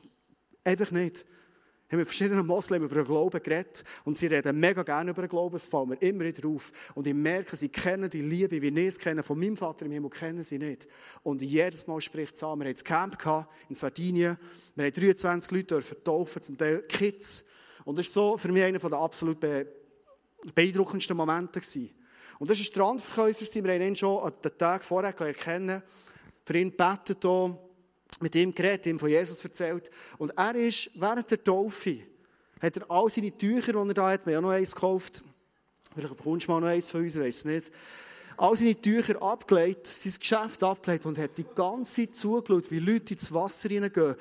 [0.64, 1.26] Einfach nicht.
[1.92, 5.24] Ich habe mit verschiedenen Moslems über den Glauben geredet und sie reden mega gerne über
[5.24, 6.72] den Glauben, es fällt mir immer wieder auf.
[6.96, 9.92] Und ich merke, sie kennen die Liebe, wie ich es kenne, von meinem Vater im
[9.92, 10.88] Himmel kennen sie nicht.
[11.22, 12.60] Und jedes Mal spricht es an.
[12.62, 14.38] Wir hatten ein Camp in Sardinien,
[14.76, 17.44] wir haben 23 Leute dürfen taufen, zum Teil Kids.
[17.84, 19.42] Und das war so für mich einer der absolut
[20.56, 21.60] beeindruckendsten Momente.
[21.60, 21.90] Gewesen.
[22.40, 25.84] Und das war ein Strandverkäufer, wir haben ihn schon den Tag vorher erkennen
[26.46, 27.58] für ihn gebetet, hier,
[28.22, 29.90] mit ihm geredet, ihm von Jesus erzählt.
[30.18, 31.98] Und er ist während der Taufe,
[32.62, 35.24] hat er all seine Tücher, die er da hat, wir haben ja noch eins gekauft,
[35.96, 37.72] vielleicht bekommst du mal noch eins von uns, weiß nicht,
[38.38, 43.14] all seine Tücher abgelegt, sein Geschäft abgelegt und hat die ganze Zeit zugeschaut, wie Leute
[43.14, 44.16] ins Wasser reingehen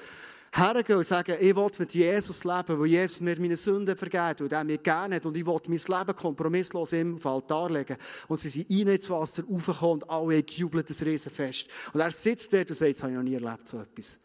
[0.53, 4.53] hergehen und sagen, ich will mit Jesus leben, weil Jesus mir meine Sünden vergeht, und
[4.53, 7.97] er mir gerne hat und ich will mein Leben kompromisslos im auf Altar legen.
[8.29, 11.69] Und sie sind rein ins Wasser raufgekommen und alle jubeln das Riesenfest.
[11.93, 14.19] Und er sitzt dort und sagt, das habe ich noch nie erlebt, so etwas.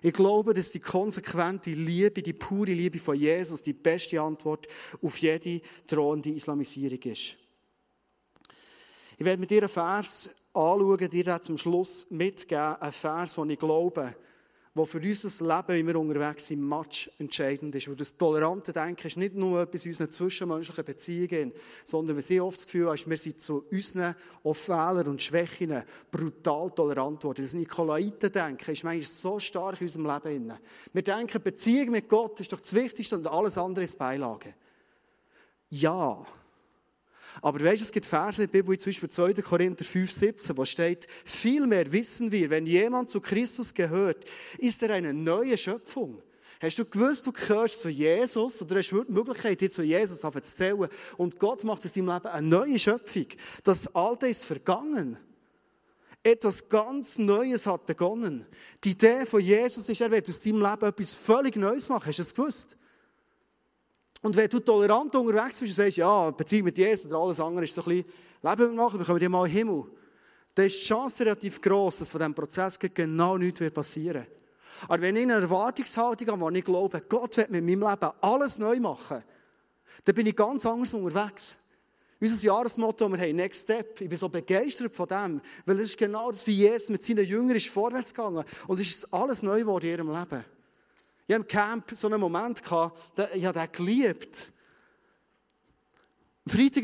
[0.00, 4.68] Ich glaube, dass die konsequente Liebe, die pure Liebe von Jesus die beste Antwort
[5.02, 7.36] auf jede drohende Islamisierung ist.
[9.16, 13.58] Ich werde mit dir einen Vers anschauen, dir zum Schluss mitgeben, einen Vers, den ich
[13.58, 14.14] glaube,
[14.74, 17.88] wo für unser Leben, wie wir unterwegs sind, match entscheidend ist.
[17.88, 21.52] Und das tolerante Denken ist nicht nur etwas in unseren zwischenmenschlichen Beziehungen,
[21.84, 24.14] sondern wir sehr oft das Gefühl haben, wir sind zu unseren
[24.52, 27.42] Fehlern und Schwächen brutal tolerant worden.
[27.42, 30.52] Das Nikolaiten-Denken ist manchmal so stark in unserem Leben.
[30.92, 34.54] Wir denken, Beziehung mit Gott ist doch das Wichtigste und alles andere ist Beilage.
[35.70, 36.24] Ja,
[37.42, 39.34] aber weißt, es gibt Verse in der Bibel, zum Beispiel 2.
[39.42, 44.24] Korinther 5, 17, wo steht, vielmehr wissen wir, wenn jemand zu Christus gehört,
[44.58, 46.22] ist er eine neue Schöpfung.
[46.60, 50.20] Hast du gewusst, du gehörst zu Jesus oder hast du die Möglichkeit, dich zu Jesus
[50.20, 53.26] zu zählen und Gott macht aus deinem Leben eine neue Schöpfung.
[53.62, 55.16] Das Alte ist vergangen.
[56.24, 58.44] Etwas ganz Neues hat begonnen.
[58.82, 62.06] Die Idee von Jesus ist, er wird aus deinem Leben etwas völlig Neues machen.
[62.06, 62.76] Hast du das gewusst?
[64.22, 67.64] Und wenn du tolerant unterwegs bist und sagst, ja, Beziehung mit Jesus oder alles andere
[67.64, 69.84] ist so ein bisschen, Leben wir machen, bekommen wir mal in den Himmel,
[70.54, 74.38] dann ist die Chance relativ groß, dass von diesem Prozess genau nichts passieren wird.
[74.88, 78.58] Aber wenn ich eine Erwartungshaltung habe, wo ich glaube, Gott wird mit meinem Leben alles
[78.58, 79.22] neu machen,
[80.04, 81.56] dann bin ich ganz anders unterwegs.
[82.20, 84.00] Unser Jahresmotto, wir haben Next Step.
[84.00, 87.24] Ich bin so begeistert von dem, weil es ist genau das, wie Jesus mit seinen
[87.24, 88.44] Jüngern ist vorwärts gegangen.
[88.66, 90.44] Und es ist alles neu geworden in ihrem Leben.
[91.28, 94.50] Ich hatte im Camp so einen Moment, gehabt, ich habe den geliebt.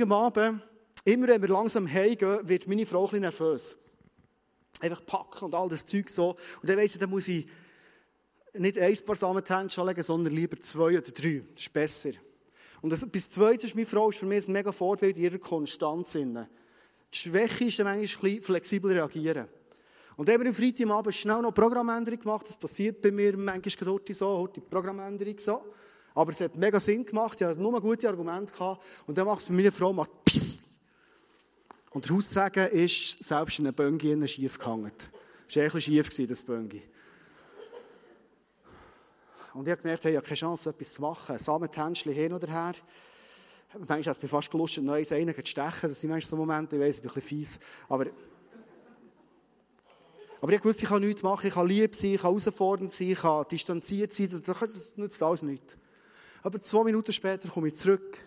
[0.03, 0.63] Am Abend,
[1.07, 3.75] immer wenn wir langsam heimgehen, wird meine Frau ein nervös.
[4.81, 6.37] Einfach packen und all das Zeug so.
[6.61, 7.49] Und dann weiss ich, dann muss ich
[8.53, 11.43] nicht ein paar Samen legen, sondern lieber zwei oder drei.
[11.55, 12.11] Das ist besser.
[12.83, 16.13] Und das, bis zweites ist meine Frau ist für mich ein mega Vorbild ihrer Konstanz.
[16.13, 16.47] Die
[17.11, 19.49] Schwäche ist dann manchmal ein bisschen flexibel reagieren.
[20.17, 22.49] Und dann haben wir am Freitagabend schnell noch Programmänderung gemacht.
[22.49, 25.63] Das passiert bei mir manchmal heute so, heute Programmänderung so.
[26.15, 27.41] Aber es hat mega Sinn gemacht.
[27.41, 28.83] Ich hatte nur gute Argumente gehabt.
[29.07, 30.13] Und dann macht es bei meiner Frau, macht
[31.91, 34.93] Und der Haussagen ist selbst in einem Böngi schief gehangen.
[35.49, 36.83] Es war ein bisschen schief, das Böngi.
[39.55, 41.39] Und ich habe gemerkt, hey, ich habe keine Chance, etwas zu machen.
[41.39, 42.73] Samentänzchen hin oder her.
[43.79, 45.89] Manchmal hat es mir fast gelustet, neues einen zu stechen.
[45.89, 47.61] Das sind manchmal so Momente, ich weiß, ich bin ein bisschen fies.
[47.89, 48.07] Aber,
[50.45, 51.47] aber ich wusste, ich kann nichts machen.
[51.47, 54.29] Ich kann lieb sein, ich kann herausfordernd sein, ich kann distanziert sein.
[54.45, 55.79] Das, nützt alles nichts.
[56.43, 58.19] Aber zwei Minuten später komme ich zurück.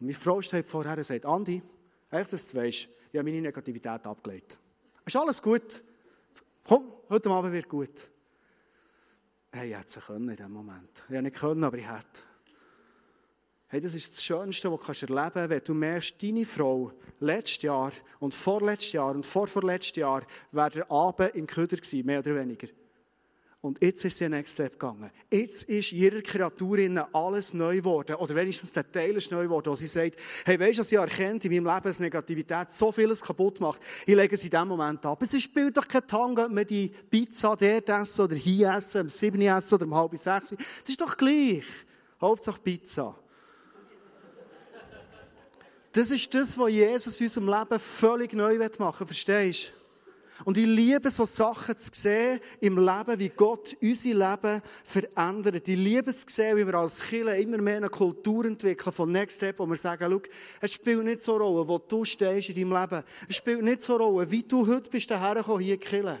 [0.00, 1.62] Und meine Frau steht vorher und sagt, Andi,
[2.10, 4.58] eigentlich, dass du weißt, ich habe meine Negativität abgelegt.
[5.06, 5.84] Ist alles gut?
[6.66, 8.10] Komm, heute Abend wird gut.
[9.52, 11.04] Hey, ich hätte es können in diesem Moment.
[11.06, 12.24] Ich hätte nicht können, aber ich hätte.
[13.74, 17.62] Hey, das ist das Schönste, was du erleben kannst, wenn du merkst, deine Frau letztes
[17.62, 22.36] Jahr und vorletztes Jahr und vorvorletztes Jahr wäre der Abend im Köder gewesen, mehr oder
[22.36, 22.68] weniger.
[23.62, 25.10] Und jetzt ist sie den Next Step gegangen.
[25.28, 26.78] Jetzt ist ihrer Kreatur
[27.12, 28.14] alles neu geworden.
[28.14, 30.98] Oder wenigstens der Teil ist neu geworden, wo sie sagt, hey, weisst du, was ich
[30.98, 33.82] erkennt in meinem Leben, dass Negativität so vieles kaputt macht.
[34.06, 35.20] Ich lege sie in diesem Moment ab.
[35.20, 39.08] Es spielt doch kein Tang, ob wir die Pizza dort essen oder hier essen, um
[39.08, 40.50] 7 essen oder um halb sechs.
[40.50, 41.64] Das ist doch gleich.
[42.20, 43.18] Hauptsache Pizza.
[45.94, 49.06] Das ist das, was Jesus in unserem Leben völlig neu machen will.
[49.06, 49.84] Verstehst du?
[50.44, 55.68] Und ich liebe so Sachen zu sehen im Leben, wie Gott unser Leben verändert.
[55.68, 59.12] Ich liebe es zu sehen, wie wir als Kirche immer mehr eine Kultur entwickeln von
[59.12, 60.20] Next Step, wo wir sagen, schau,
[60.60, 63.04] es spielt nicht so eine Rolle, wo du stehst in deinem Leben.
[63.28, 66.20] Es spielt nicht so eine Rolle, wie du heute bist daher gekommen, hier in Kirche.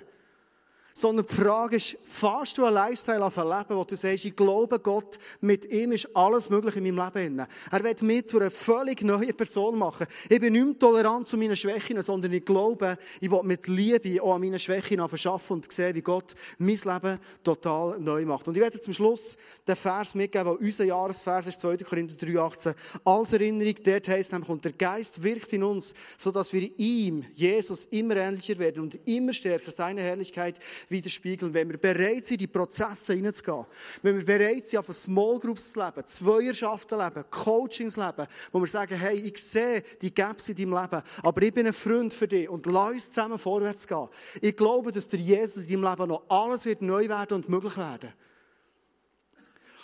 [0.96, 4.36] Sondern die Frage ist, fährst du einen Lifestyle auf ein Leben, wo du sagst, ich
[4.36, 7.46] glaube Gott, mit ihm ist alles möglich in meinem Leben.
[7.72, 10.06] Er wird mich zu einer völlig neuen Person machen.
[10.28, 14.22] Ich bin nicht mehr tolerant zu meinen Schwächen, sondern ich glaube, ich will mit Liebe
[14.22, 18.46] auch an meinen Schwächen verschaffen und sehen, wie Gott mein Leben total neu macht.
[18.46, 21.78] Und ich werde zum Schluss den Vers mitgeben, weil unser Jahresvers ist 2.
[21.78, 22.72] Korinther 3,18.
[23.04, 27.86] Als Erinnerung, dort heisst nämlich, und der Geist wirkt in uns, sodass wir ihm, Jesus,
[27.86, 32.46] immer ähnlicher werden und immer stärker seine Herrlichkeit widerspiegeln, wenn wir bereit sind, in die
[32.46, 33.66] Prozesse hineinzugehen,
[34.02, 38.26] wenn wir bereit sind, auf Small Groups zu leben, Zweierschaften zu leben, Coachings zu leben,
[38.52, 41.72] wo wir sagen, hey, ich sehe die Gaps in deinem Leben, aber ich bin ein
[41.72, 44.08] Freund für dich und lass uns zusammen vorwärts gehen.
[44.40, 47.76] Ich glaube, dass der Jesus in deinem Leben noch alles wird neu werden und möglich
[47.76, 48.12] werden.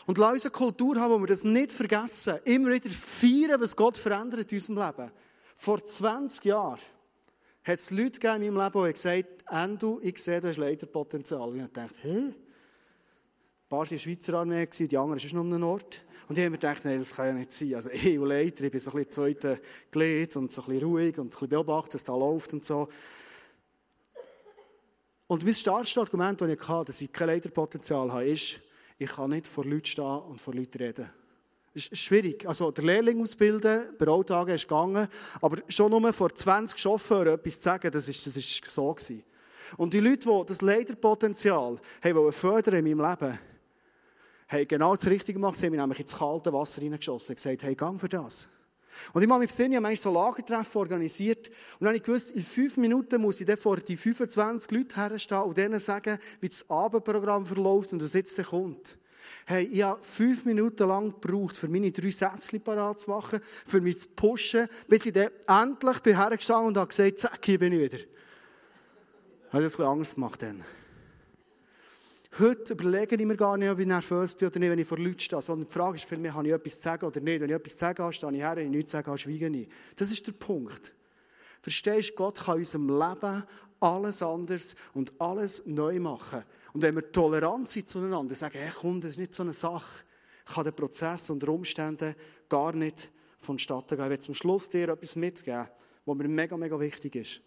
[0.07, 3.77] Und lass uns eine Kultur haben, wo wir das nicht vergessen, immer wieder feiern, was
[3.77, 5.13] Gott verändert in unserem Leben.
[5.55, 6.81] Vor 20 Jahren
[7.65, 10.57] hat es Leute gegeben in meinem Leben, die gesagt haben, Endo, ich sehe, du hast
[10.57, 11.49] Leiterpotenzial.
[11.49, 12.17] Und ich dachte, hä?
[12.19, 12.35] Ein
[13.69, 16.05] paar waren in der Schweizer Armee, die anderen sind nur den Ort.
[16.29, 17.75] Und ich habe mir gedacht, nein, das kann ja nicht sein.
[17.75, 20.85] Also ich und Leiter, ich bin so ein bisschen zweite Glied und so ein bisschen
[20.85, 22.89] ruhig und ein bisschen beobachtet, dass da läuft und so.
[25.27, 28.61] Und mein starkes Argument, das ich hatte, dass ich kein Leiterpotenzial habe, ist,
[28.99, 31.11] ich kann nicht vor Leuten stehen und vor Leuten reden.
[31.73, 32.47] Das ist schwierig.
[32.49, 35.07] Also, der Lehrling ausbilden, bei Rolltagen ist gegangen,
[35.41, 39.23] aber schon nur vor 20 Chauffeuren etwas zu sagen, das ist, das ist so gewesen.
[39.77, 43.39] Und die Leute, die das Leiterpotenzial haben fördern in meinem Leben,
[44.49, 45.57] haben genau das Richtige gemacht.
[45.57, 48.49] Sie haben mich nämlich ins kalte Wasser hineingeschossen und gesagt, hey, gang für das.
[49.13, 51.49] Und ich habe mich besinnen, ich habe so Lagertreffen organisiert.
[51.49, 54.97] Und dann habe ich gewusst, in fünf Minuten muss ich dann vor die 25 Leute
[54.97, 58.99] herstehen und denen sagen, wie das Abendprogramm verläuft und was jetzt kommt.
[59.47, 63.81] Hey, ich habe fünf Minuten lang gebraucht, für meine drei Sätze parat zu machen, für
[63.81, 67.73] mich zu pushen, bis ich dann endlich bin hergestanden und habe gesagt, zack, hier bin
[67.73, 68.05] ich wieder.
[69.51, 70.65] Habe das ein bisschen Angst gemacht dann.
[72.39, 74.99] Heute überlege ich mir gar nicht, ob ich nervös bin oder nicht, wenn ich vor
[74.99, 77.41] Leuten stehe, sondern die Frage ist für mich, habe ich etwas zu sagen oder nicht.
[77.41, 79.19] Wenn ich etwas zu sagen habe, stehe ich her, wenn ich nichts zu sagen habe,
[79.19, 79.69] schweige ich.
[79.97, 80.95] Das ist der Punkt.
[81.61, 83.45] Verstehst du, Gott kann in unserem Leben
[83.81, 86.45] alles anders und alles neu machen.
[86.73, 90.05] Und wenn wir tolerant sind zueinander, sagen, hey, komm, das ist nicht so eine Sache,
[90.45, 92.15] kann der Prozess unter Umständen
[92.49, 94.05] gar nicht vonstatten gehen.
[94.05, 95.69] Ich werde zum Schluss dir etwas mitgeben,
[96.05, 97.41] was mir mega, mega wichtig ist.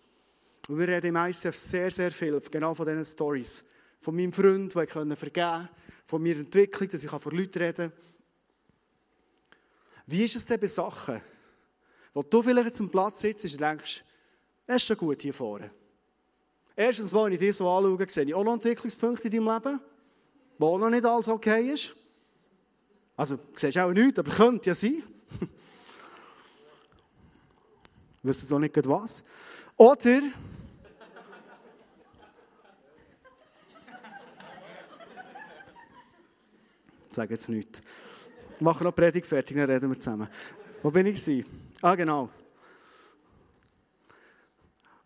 [0.68, 3.66] Und wir reden im ICF sehr, sehr viel genau von diesen Stories.
[4.00, 5.70] Von meinem Freund, den ich vergeben konnte,
[6.06, 8.00] von meiner Entwicklung, dass ich vor Leuten reden kann.
[10.06, 11.22] Wie ist es denn bei Sachen,
[12.14, 14.04] wo du vielleicht jetzt am Platz sitzt und denkst,
[14.66, 15.72] es ist schon gut hier vorne.
[16.76, 19.80] Erstens, wenn ich dich so anschaue, sehe ich auch noch Entwicklungspunkte in deinem Leben,
[20.58, 21.96] wo noch nicht alles okay ist.
[23.16, 25.04] Also, du siehst auch nichts, aber könnte ja sein.
[28.24, 29.24] Wisst ihr so nicht was?
[29.78, 30.22] Oder,
[37.10, 37.82] ich sage jetzt nichts.
[38.60, 40.28] Machen noch Predigt fertig, dann reden wir zusammen.
[40.82, 41.46] Wo bin ich?
[41.82, 42.30] Ah, genau.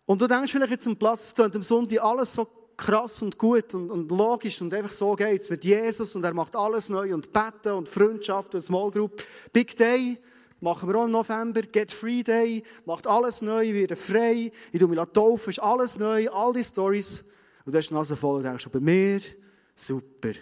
[0.08, 3.36] Und du denkst vielleicht jetzt am Platz, es klingt am Sonntag alles so krass und
[3.36, 7.12] gut und, und logisch und einfach so geht's mit Jesus und er macht alles neu
[7.12, 9.22] und Betten und Freundschaft und Small Group.
[9.52, 10.16] Big Day
[10.60, 11.60] machen wir auch im November.
[11.60, 14.50] Get Free Day macht alles neu, wird frei.
[14.72, 17.24] Ich tue mich taufen, ist alles neu, all die Stories.
[17.66, 19.20] Und du hast die Nase voll und denkst, bei mir,
[19.74, 20.32] super.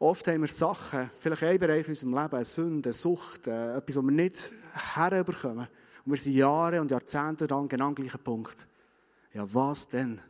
[0.00, 3.94] Oft haben wir Sachen, vielleicht ein Bereich in unserem Leben, eine Sünde, eine Sucht, etwas,
[3.94, 4.50] was wir nicht
[4.96, 5.68] herüberkommen.
[6.04, 8.68] Und wir sind Jahre und Jahrzehnte lang genau am gleichen Punkt.
[9.32, 10.20] Ja, was denn?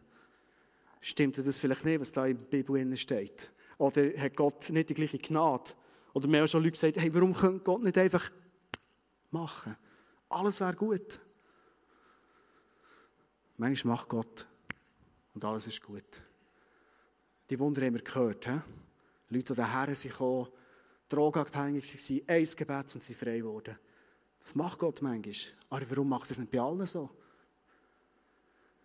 [1.01, 3.51] Stimmt das vielleicht nicht, was da in der Bibel steht?
[3.79, 5.73] Oder hat Gott nicht die gleiche Gnade?
[6.15, 8.31] Oder mir haben schon Leute gesagt, hey, warum könnte Gott nicht einfach
[9.31, 9.77] machen?
[10.29, 11.21] Alles wäre gut.
[13.57, 14.47] Manchmal macht Gott
[15.35, 16.23] und alles ist gut.
[17.51, 18.47] Die Wunder haben wir gehört.
[18.47, 18.61] He?
[19.29, 20.49] Leute, die daher sind gekommen,
[21.09, 23.77] drogenabhängig waren, ein Gebet sind sie frei geworden.
[24.45, 25.35] Das macht Gott manchmal.
[25.71, 27.09] Aber warum macht er es nicht bei allen so?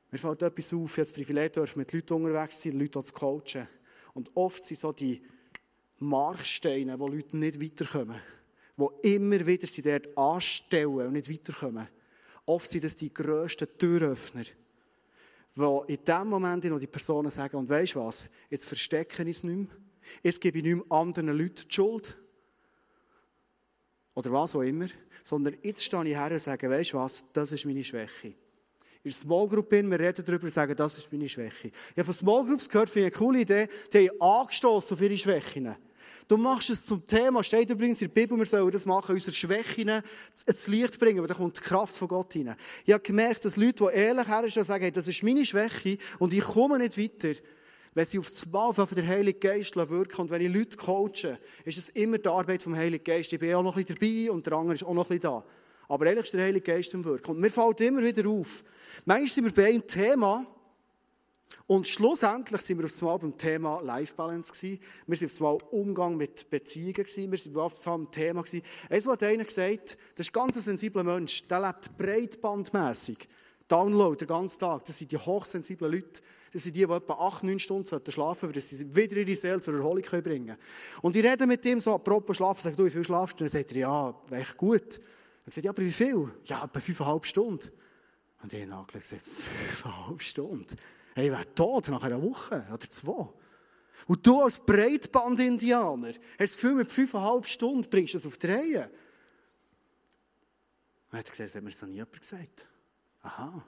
[0.10, 3.68] Mir fällt etwas auf, jetzt Privileg mit Leuten unterwegs sein, Leute zu coachen.
[4.14, 5.22] Und oft sind so die
[5.98, 8.20] Marksteine, wo Leute nicht weiterkommen.
[8.78, 11.90] Die immer wieder sie dort anstellen und nicht weiterkommen.
[12.46, 14.46] Oft sind das die grössten Türöffner.
[15.56, 19.44] Wo in dem Moment, dem die Personen sagen, und weisst was, jetzt verstecke ich es
[19.44, 19.78] nicht mehr.
[20.24, 22.18] Jetzt gebe ich nicht mehr anderen Leuten die Schuld.
[24.16, 24.88] Oder was auch immer
[25.24, 28.28] sondern jetzt stehe ich her und sage, weißt du was, das ist meine Schwäche.
[29.02, 31.68] In der Small Group bin, wir reden darüber und sagen, das ist meine Schwäche.
[31.68, 35.02] Ich habe von Small Groups gehört, finde ich eine coole Idee, die haben angestoßen auf
[35.02, 35.76] ihre Schwächen.
[36.28, 39.36] Du machst es zum Thema, steht übrigens in der Bibel, wir sollen das machen, unsere
[39.36, 39.90] Schwächen
[40.46, 42.56] ins Licht bringen, weil da kommt die Kraft von Gott hinein.
[42.86, 46.32] Ich habe gemerkt, dass Leute, die ehrlich herstehen, sagen, hey, das ist meine Schwäche und
[46.32, 47.40] ich komme nicht weiter,
[47.94, 51.78] wenn sie aufs Mal von der Heilige Geist wirken und wenn ich Leute coache, ist
[51.78, 53.34] es immer die Arbeit vom Heiligen Geist.
[53.34, 55.44] Ich bin auch noch ein bisschen dabei und der andere ist auch noch ein bisschen
[55.44, 55.46] da.
[55.88, 57.32] Aber ehrlich ist der Heilige Geist im Wirken.
[57.32, 58.64] Und mir fällt immer wieder auf,
[59.06, 60.46] manchmal sind wir bei einem Thema
[61.66, 64.80] und schlussendlich sind wir aufs Mal beim Thema Life Balance gewesen.
[65.08, 67.32] Wir sind aufs Mal Umgang mit Beziehungen gewesen.
[67.32, 68.64] Wir sind aufs Mal Thema gewesen.
[68.90, 73.28] Eins hat einer gesagt, das ist ein ganz sensibler Mensch, der lebt breitbandmässig.
[73.68, 74.86] Download den ganzen Tag.
[74.86, 76.22] Das sind die hochsensiblen Leute.
[76.52, 79.62] Das sind die, die etwa 8, 9 Stunden schlafen sollten, damit sie wieder ihre Seele
[79.62, 80.58] zur Erholung bringen können.
[81.02, 83.44] Und ich rede mit ihm so, apropos schlafen, sage du, wie viel schlafst du?
[83.44, 85.00] Und dann sagt er, ja, echt gut.
[85.46, 86.32] Dann sagt ja, aber wie viel?
[86.46, 87.70] Ja, etwa 5,5 Stunden.
[88.42, 90.76] Und ich habe nachgelegt gesagt, 5,5 Stunden?
[91.14, 93.30] Hey, ich wäre tot nach einer Woche oder zwei.
[94.08, 98.48] Und du als Breitband-Indianer hast das Gefühl, mit 5,5 Stunden bringst du es auf die
[98.48, 98.90] Reihe.
[101.12, 102.68] Und er hat gesagt, das hat mir so nie jemand gesagt.
[103.22, 103.64] Aha.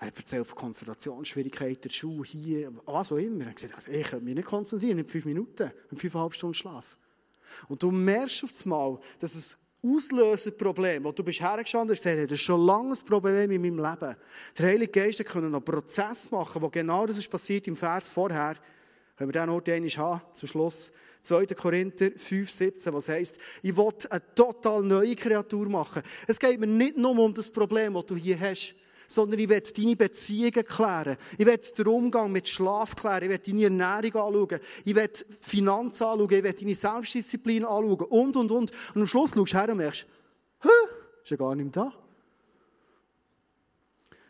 [0.00, 3.44] Er hat erzählt von Konzentrationsschwierigkeiten, der Schuh hier, was auch immer.
[3.44, 6.54] Er hat gesagt, also ich kann mich nicht konzentrieren, in fünf Minuten, in fünfeinhalb Stunden
[6.54, 6.96] Schlaf.
[7.68, 12.40] Und du merkst auf einmal, dass es Auslöserproblem, wo du bist hergestanden hast, das ist
[12.40, 14.16] schon lange ein Problem in meinem Leben.
[14.58, 18.56] Der Heilige Geist können einen Prozess machen, wo genau das ist passiert im Vers vorher.
[19.16, 20.92] Können wir den Ort einmal haben, zum Schluss.
[21.22, 21.46] 2.
[21.46, 26.02] Korinther 5, 17, was heisst, ich will eine total neue Kreatur machen.
[26.26, 28.74] Es geht mir nicht nur um das Problem, das du hier hast
[29.08, 31.16] sondern ich will deine Beziehungen klären.
[31.38, 33.22] Ich will den Umgang mit Schlaf klären.
[33.24, 34.60] Ich will deine Ernährung anschauen.
[34.84, 36.30] Ich will Finanzen anschauen.
[36.30, 38.02] Ich will deine Selbstdisziplin anschauen.
[38.02, 38.70] Und, und, und.
[38.70, 40.06] Und am Schluss schaust du her und merkst,
[40.62, 40.68] hä,
[41.24, 41.92] ist ja gar nicht mehr da.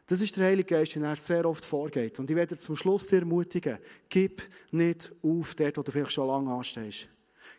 [0.06, 2.18] Das ist der Heilige Geist, den er sehr oft vorgeht.
[2.20, 6.28] Und ich werde zum Schluss dir ermutigen, gib nicht auf dort, wo du vielleicht schon
[6.28, 7.08] lange anstehst.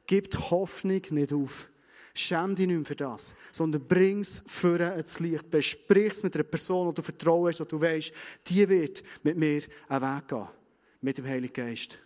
[0.08, 1.70] Gib die Hoffnung nicht auf.
[2.14, 5.50] Schäm dich nicht mehr für das, sondern bring es für ins Licht.
[5.50, 8.12] Besprich es mit einer Person, die du Vertrauen hast, die du weißt,
[8.48, 10.48] die wird mit mir einen Weg gehen.
[11.02, 12.00] Mit dem Heiligen Geist.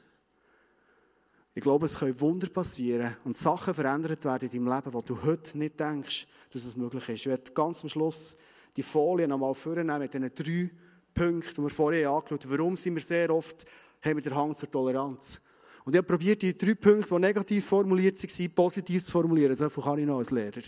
[1.56, 5.22] Ich glaube, es können Wunder passieren und Sachen verändert werden in deinem Leben, wo du
[5.22, 7.22] heute nicht denkst, dass es möglich ist.
[7.22, 8.38] Ich werde ganz am Schluss
[8.76, 10.72] die Folie nochmal vornehmen mit diesen drei
[11.14, 12.58] Punkten, die wir vorher angeschaut haben.
[12.58, 13.66] Warum sind wir sehr oft,
[14.02, 15.42] haben wir den Hang zur Toleranz?
[15.86, 19.56] Und ich habe probiert, die drei Punkte, die negativ formuliert waren, positiv zu formulieren.
[19.56, 20.62] So viel kann ich noch als Lehrer.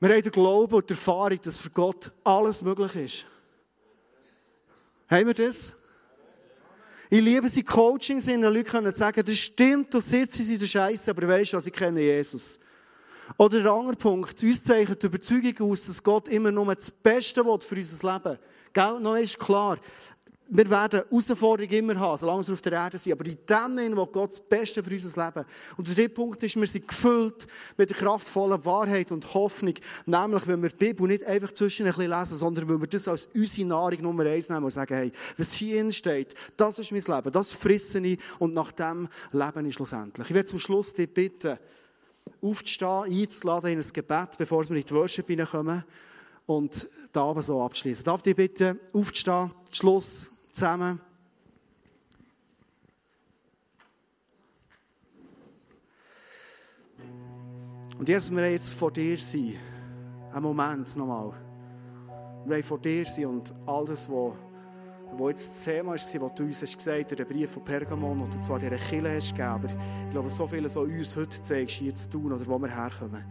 [0.00, 3.26] Wir haben den Glauben und die Erfahrung, dass für Gott alles möglich ist.
[5.08, 5.74] Haben wir das?
[7.12, 10.66] Ich liebe sie Coachings, in den Leute können sagen, das stimmt, du sitzt in der
[10.66, 12.60] Scheiße, aber weißt du was, ich kenne Jesus.
[13.36, 17.44] Oder der andere Punkt, uns zeichnet die Überzeugung aus, dass Gott immer nur das Beste
[17.44, 18.38] will für unser Leben.
[18.72, 19.00] Gell?
[19.00, 19.78] Noch ist klar,
[20.52, 23.12] wir werden Herausforderungen immer haben, solange wir auf der Erde sind.
[23.12, 25.46] Aber in dem, wo Gott das Beste für unser Leben.
[25.76, 27.46] Und der dritte Punkt ist, wir sind gefüllt
[27.76, 29.74] mit der kraftvollen Wahrheit und Hoffnung.
[30.06, 33.06] Nämlich, wenn wir die Bibel nicht einfach zwischen ein bisschen lesen, sondern wenn wir das
[33.06, 37.02] als unsere Nahrung Nummer eins nehmen und sagen, hey, was hier steht, das ist mein
[37.02, 40.28] Leben, das frisse ich und nach dem lebe ich schlussendlich.
[40.30, 41.58] Ich werde zum Schluss dich bitten,
[42.42, 45.84] aufzustehen, einzuladen in ein Gebet, bevor wir in die Worship hineinkommen
[46.46, 48.04] und da aber so abschließen.
[48.04, 51.00] Darf ich dich bitten, aufzustehen, Schluss zusammen.
[57.98, 59.54] Und Jesus, wir jetzt vor dir sein.
[60.32, 61.32] Einen Moment nochmal.
[62.44, 64.32] Wir wollen vor dir sein und all das, was
[65.28, 68.40] jetzt das Thema war, was du uns hast gesagt hast, der Brief von Pergamon, oder
[68.40, 71.94] zwar dieser Kille hast gegeben, aber ich glaube, so vieles so uns heute zeigst, hier
[71.94, 73.22] zu tun oder wo wir herkommen.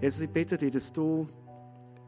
[0.00, 1.28] Jesus, ich bitte dich, dass du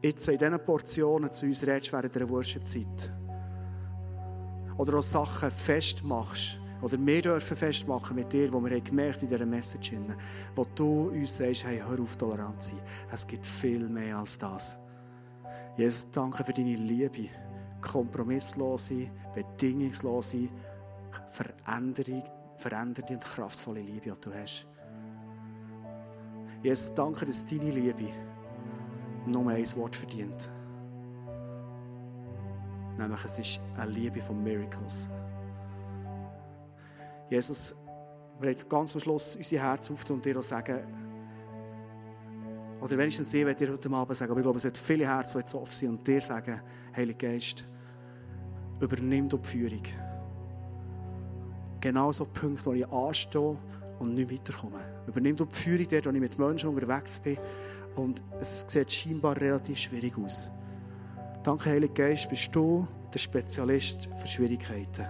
[0.03, 3.13] jetzt in diesen Portionen zu uns redest während der Worship-Zeit.
[4.77, 6.59] Oder auch Sachen festmachst.
[6.81, 9.93] Oder wir dürfen festmachen mit dir, wo wir haben gemerkt in dieser Message,
[10.53, 12.85] wo du uns sagst, hey, hör auf, tolerant zu sein.
[13.11, 14.77] Es gibt viel mehr als das.
[15.75, 17.29] Jesus, danke für deine Liebe
[17.81, 20.49] kompromisslose, bedingungslose,
[21.29, 22.23] verändernde
[23.13, 24.67] und kraftvolle Liebe, die du hast.
[26.61, 28.09] Jesus, danke, dass deine Liebe
[29.25, 30.49] nur ein Wort verdient.
[32.97, 35.07] Nämlich, es ist eine Liebe von Miracles.
[37.29, 37.75] Jesus,
[38.39, 40.79] wir haben ganz am Schluss unser Herz auftun und dir auch sagen,
[42.79, 45.33] oder wenigstens ich werde dir heute Abend sagen, aber ich glaube, es hat viele Herzen,
[45.33, 46.61] die jetzt offen sind und dir sagen,
[46.95, 47.65] Heiliger Geist,
[48.79, 49.83] übernimm die Führung.
[51.81, 53.57] Genau so Punkte, wo ich anstehe
[53.99, 54.79] und nicht weiterkomme.
[55.07, 57.37] Übernimm die Führung dort, wo ich mit Menschen unterwegs bin
[57.95, 60.47] und es sieht scheinbar relativ schwierig aus.
[61.47, 65.07] Danke, Heiliger Geist, bist du der Spezialist für Schwierigkeiten.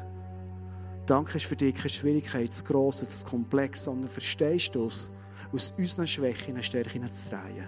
[1.07, 5.09] Danke ist für dich keine Schwierigkeit, das Grosse, das Komplex, sondern verstehst du es,
[5.51, 7.67] aus unseren Schwächen eine Stärke zu drehen.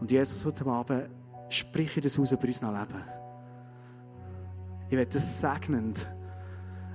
[0.00, 1.10] Und Jesus, heute Abend
[1.50, 3.04] spreche das aus über unser Leben.
[4.88, 6.08] Ich werde das segnend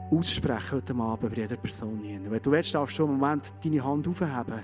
[0.09, 2.19] aussprechen heute Abend bei jeder Person hier.
[2.23, 4.63] Wenn du willst, darfst du einen Moment deine Hand aufheben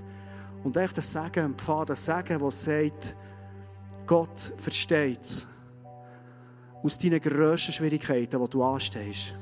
[0.64, 3.16] und echt das Sagen empfangen, das Sagen, das sagt,
[4.08, 5.51] Gott versteht es.
[6.84, 9.36] Aus deinen grössten Schwierigkeiten, die du anstehst,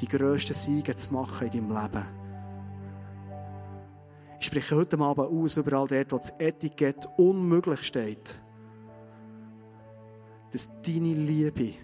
[0.00, 2.06] die grössten Siege zu machen in deinem Leben.
[4.38, 8.40] Ich spreche heute Abend aus, überall dort, wo das Etikett unmöglich steht,
[10.50, 11.74] dass deine Liebe,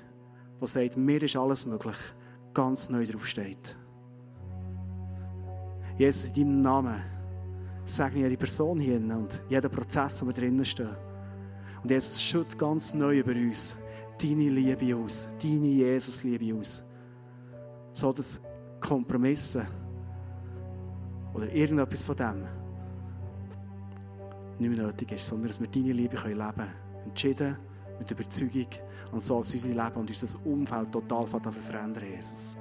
[0.61, 1.97] die sagt, mir ist alles möglich,
[2.55, 3.76] ganz neu draufsteht.
[5.99, 7.03] Jesus, in deinem Namen
[7.84, 10.97] segne jede Person hier und jeden Prozess, wo wir drinnen stehen.
[11.82, 13.76] Und Jesus schütt ganz neu über uns
[14.21, 16.83] deine Liebe aus, deine Jesus-Liebe aus.
[17.93, 18.41] So dass
[18.81, 19.67] Kompromisse,
[21.37, 22.47] oder irgendetwas von dem
[24.59, 26.73] nicht mehr nötig ist, sondern dass wir deine Liebe leben können.
[27.05, 27.59] Entschieden,
[27.99, 28.67] mit Überzeugung
[29.12, 32.57] und so als unser Leben und unser Umfeld total verändern, Jesus.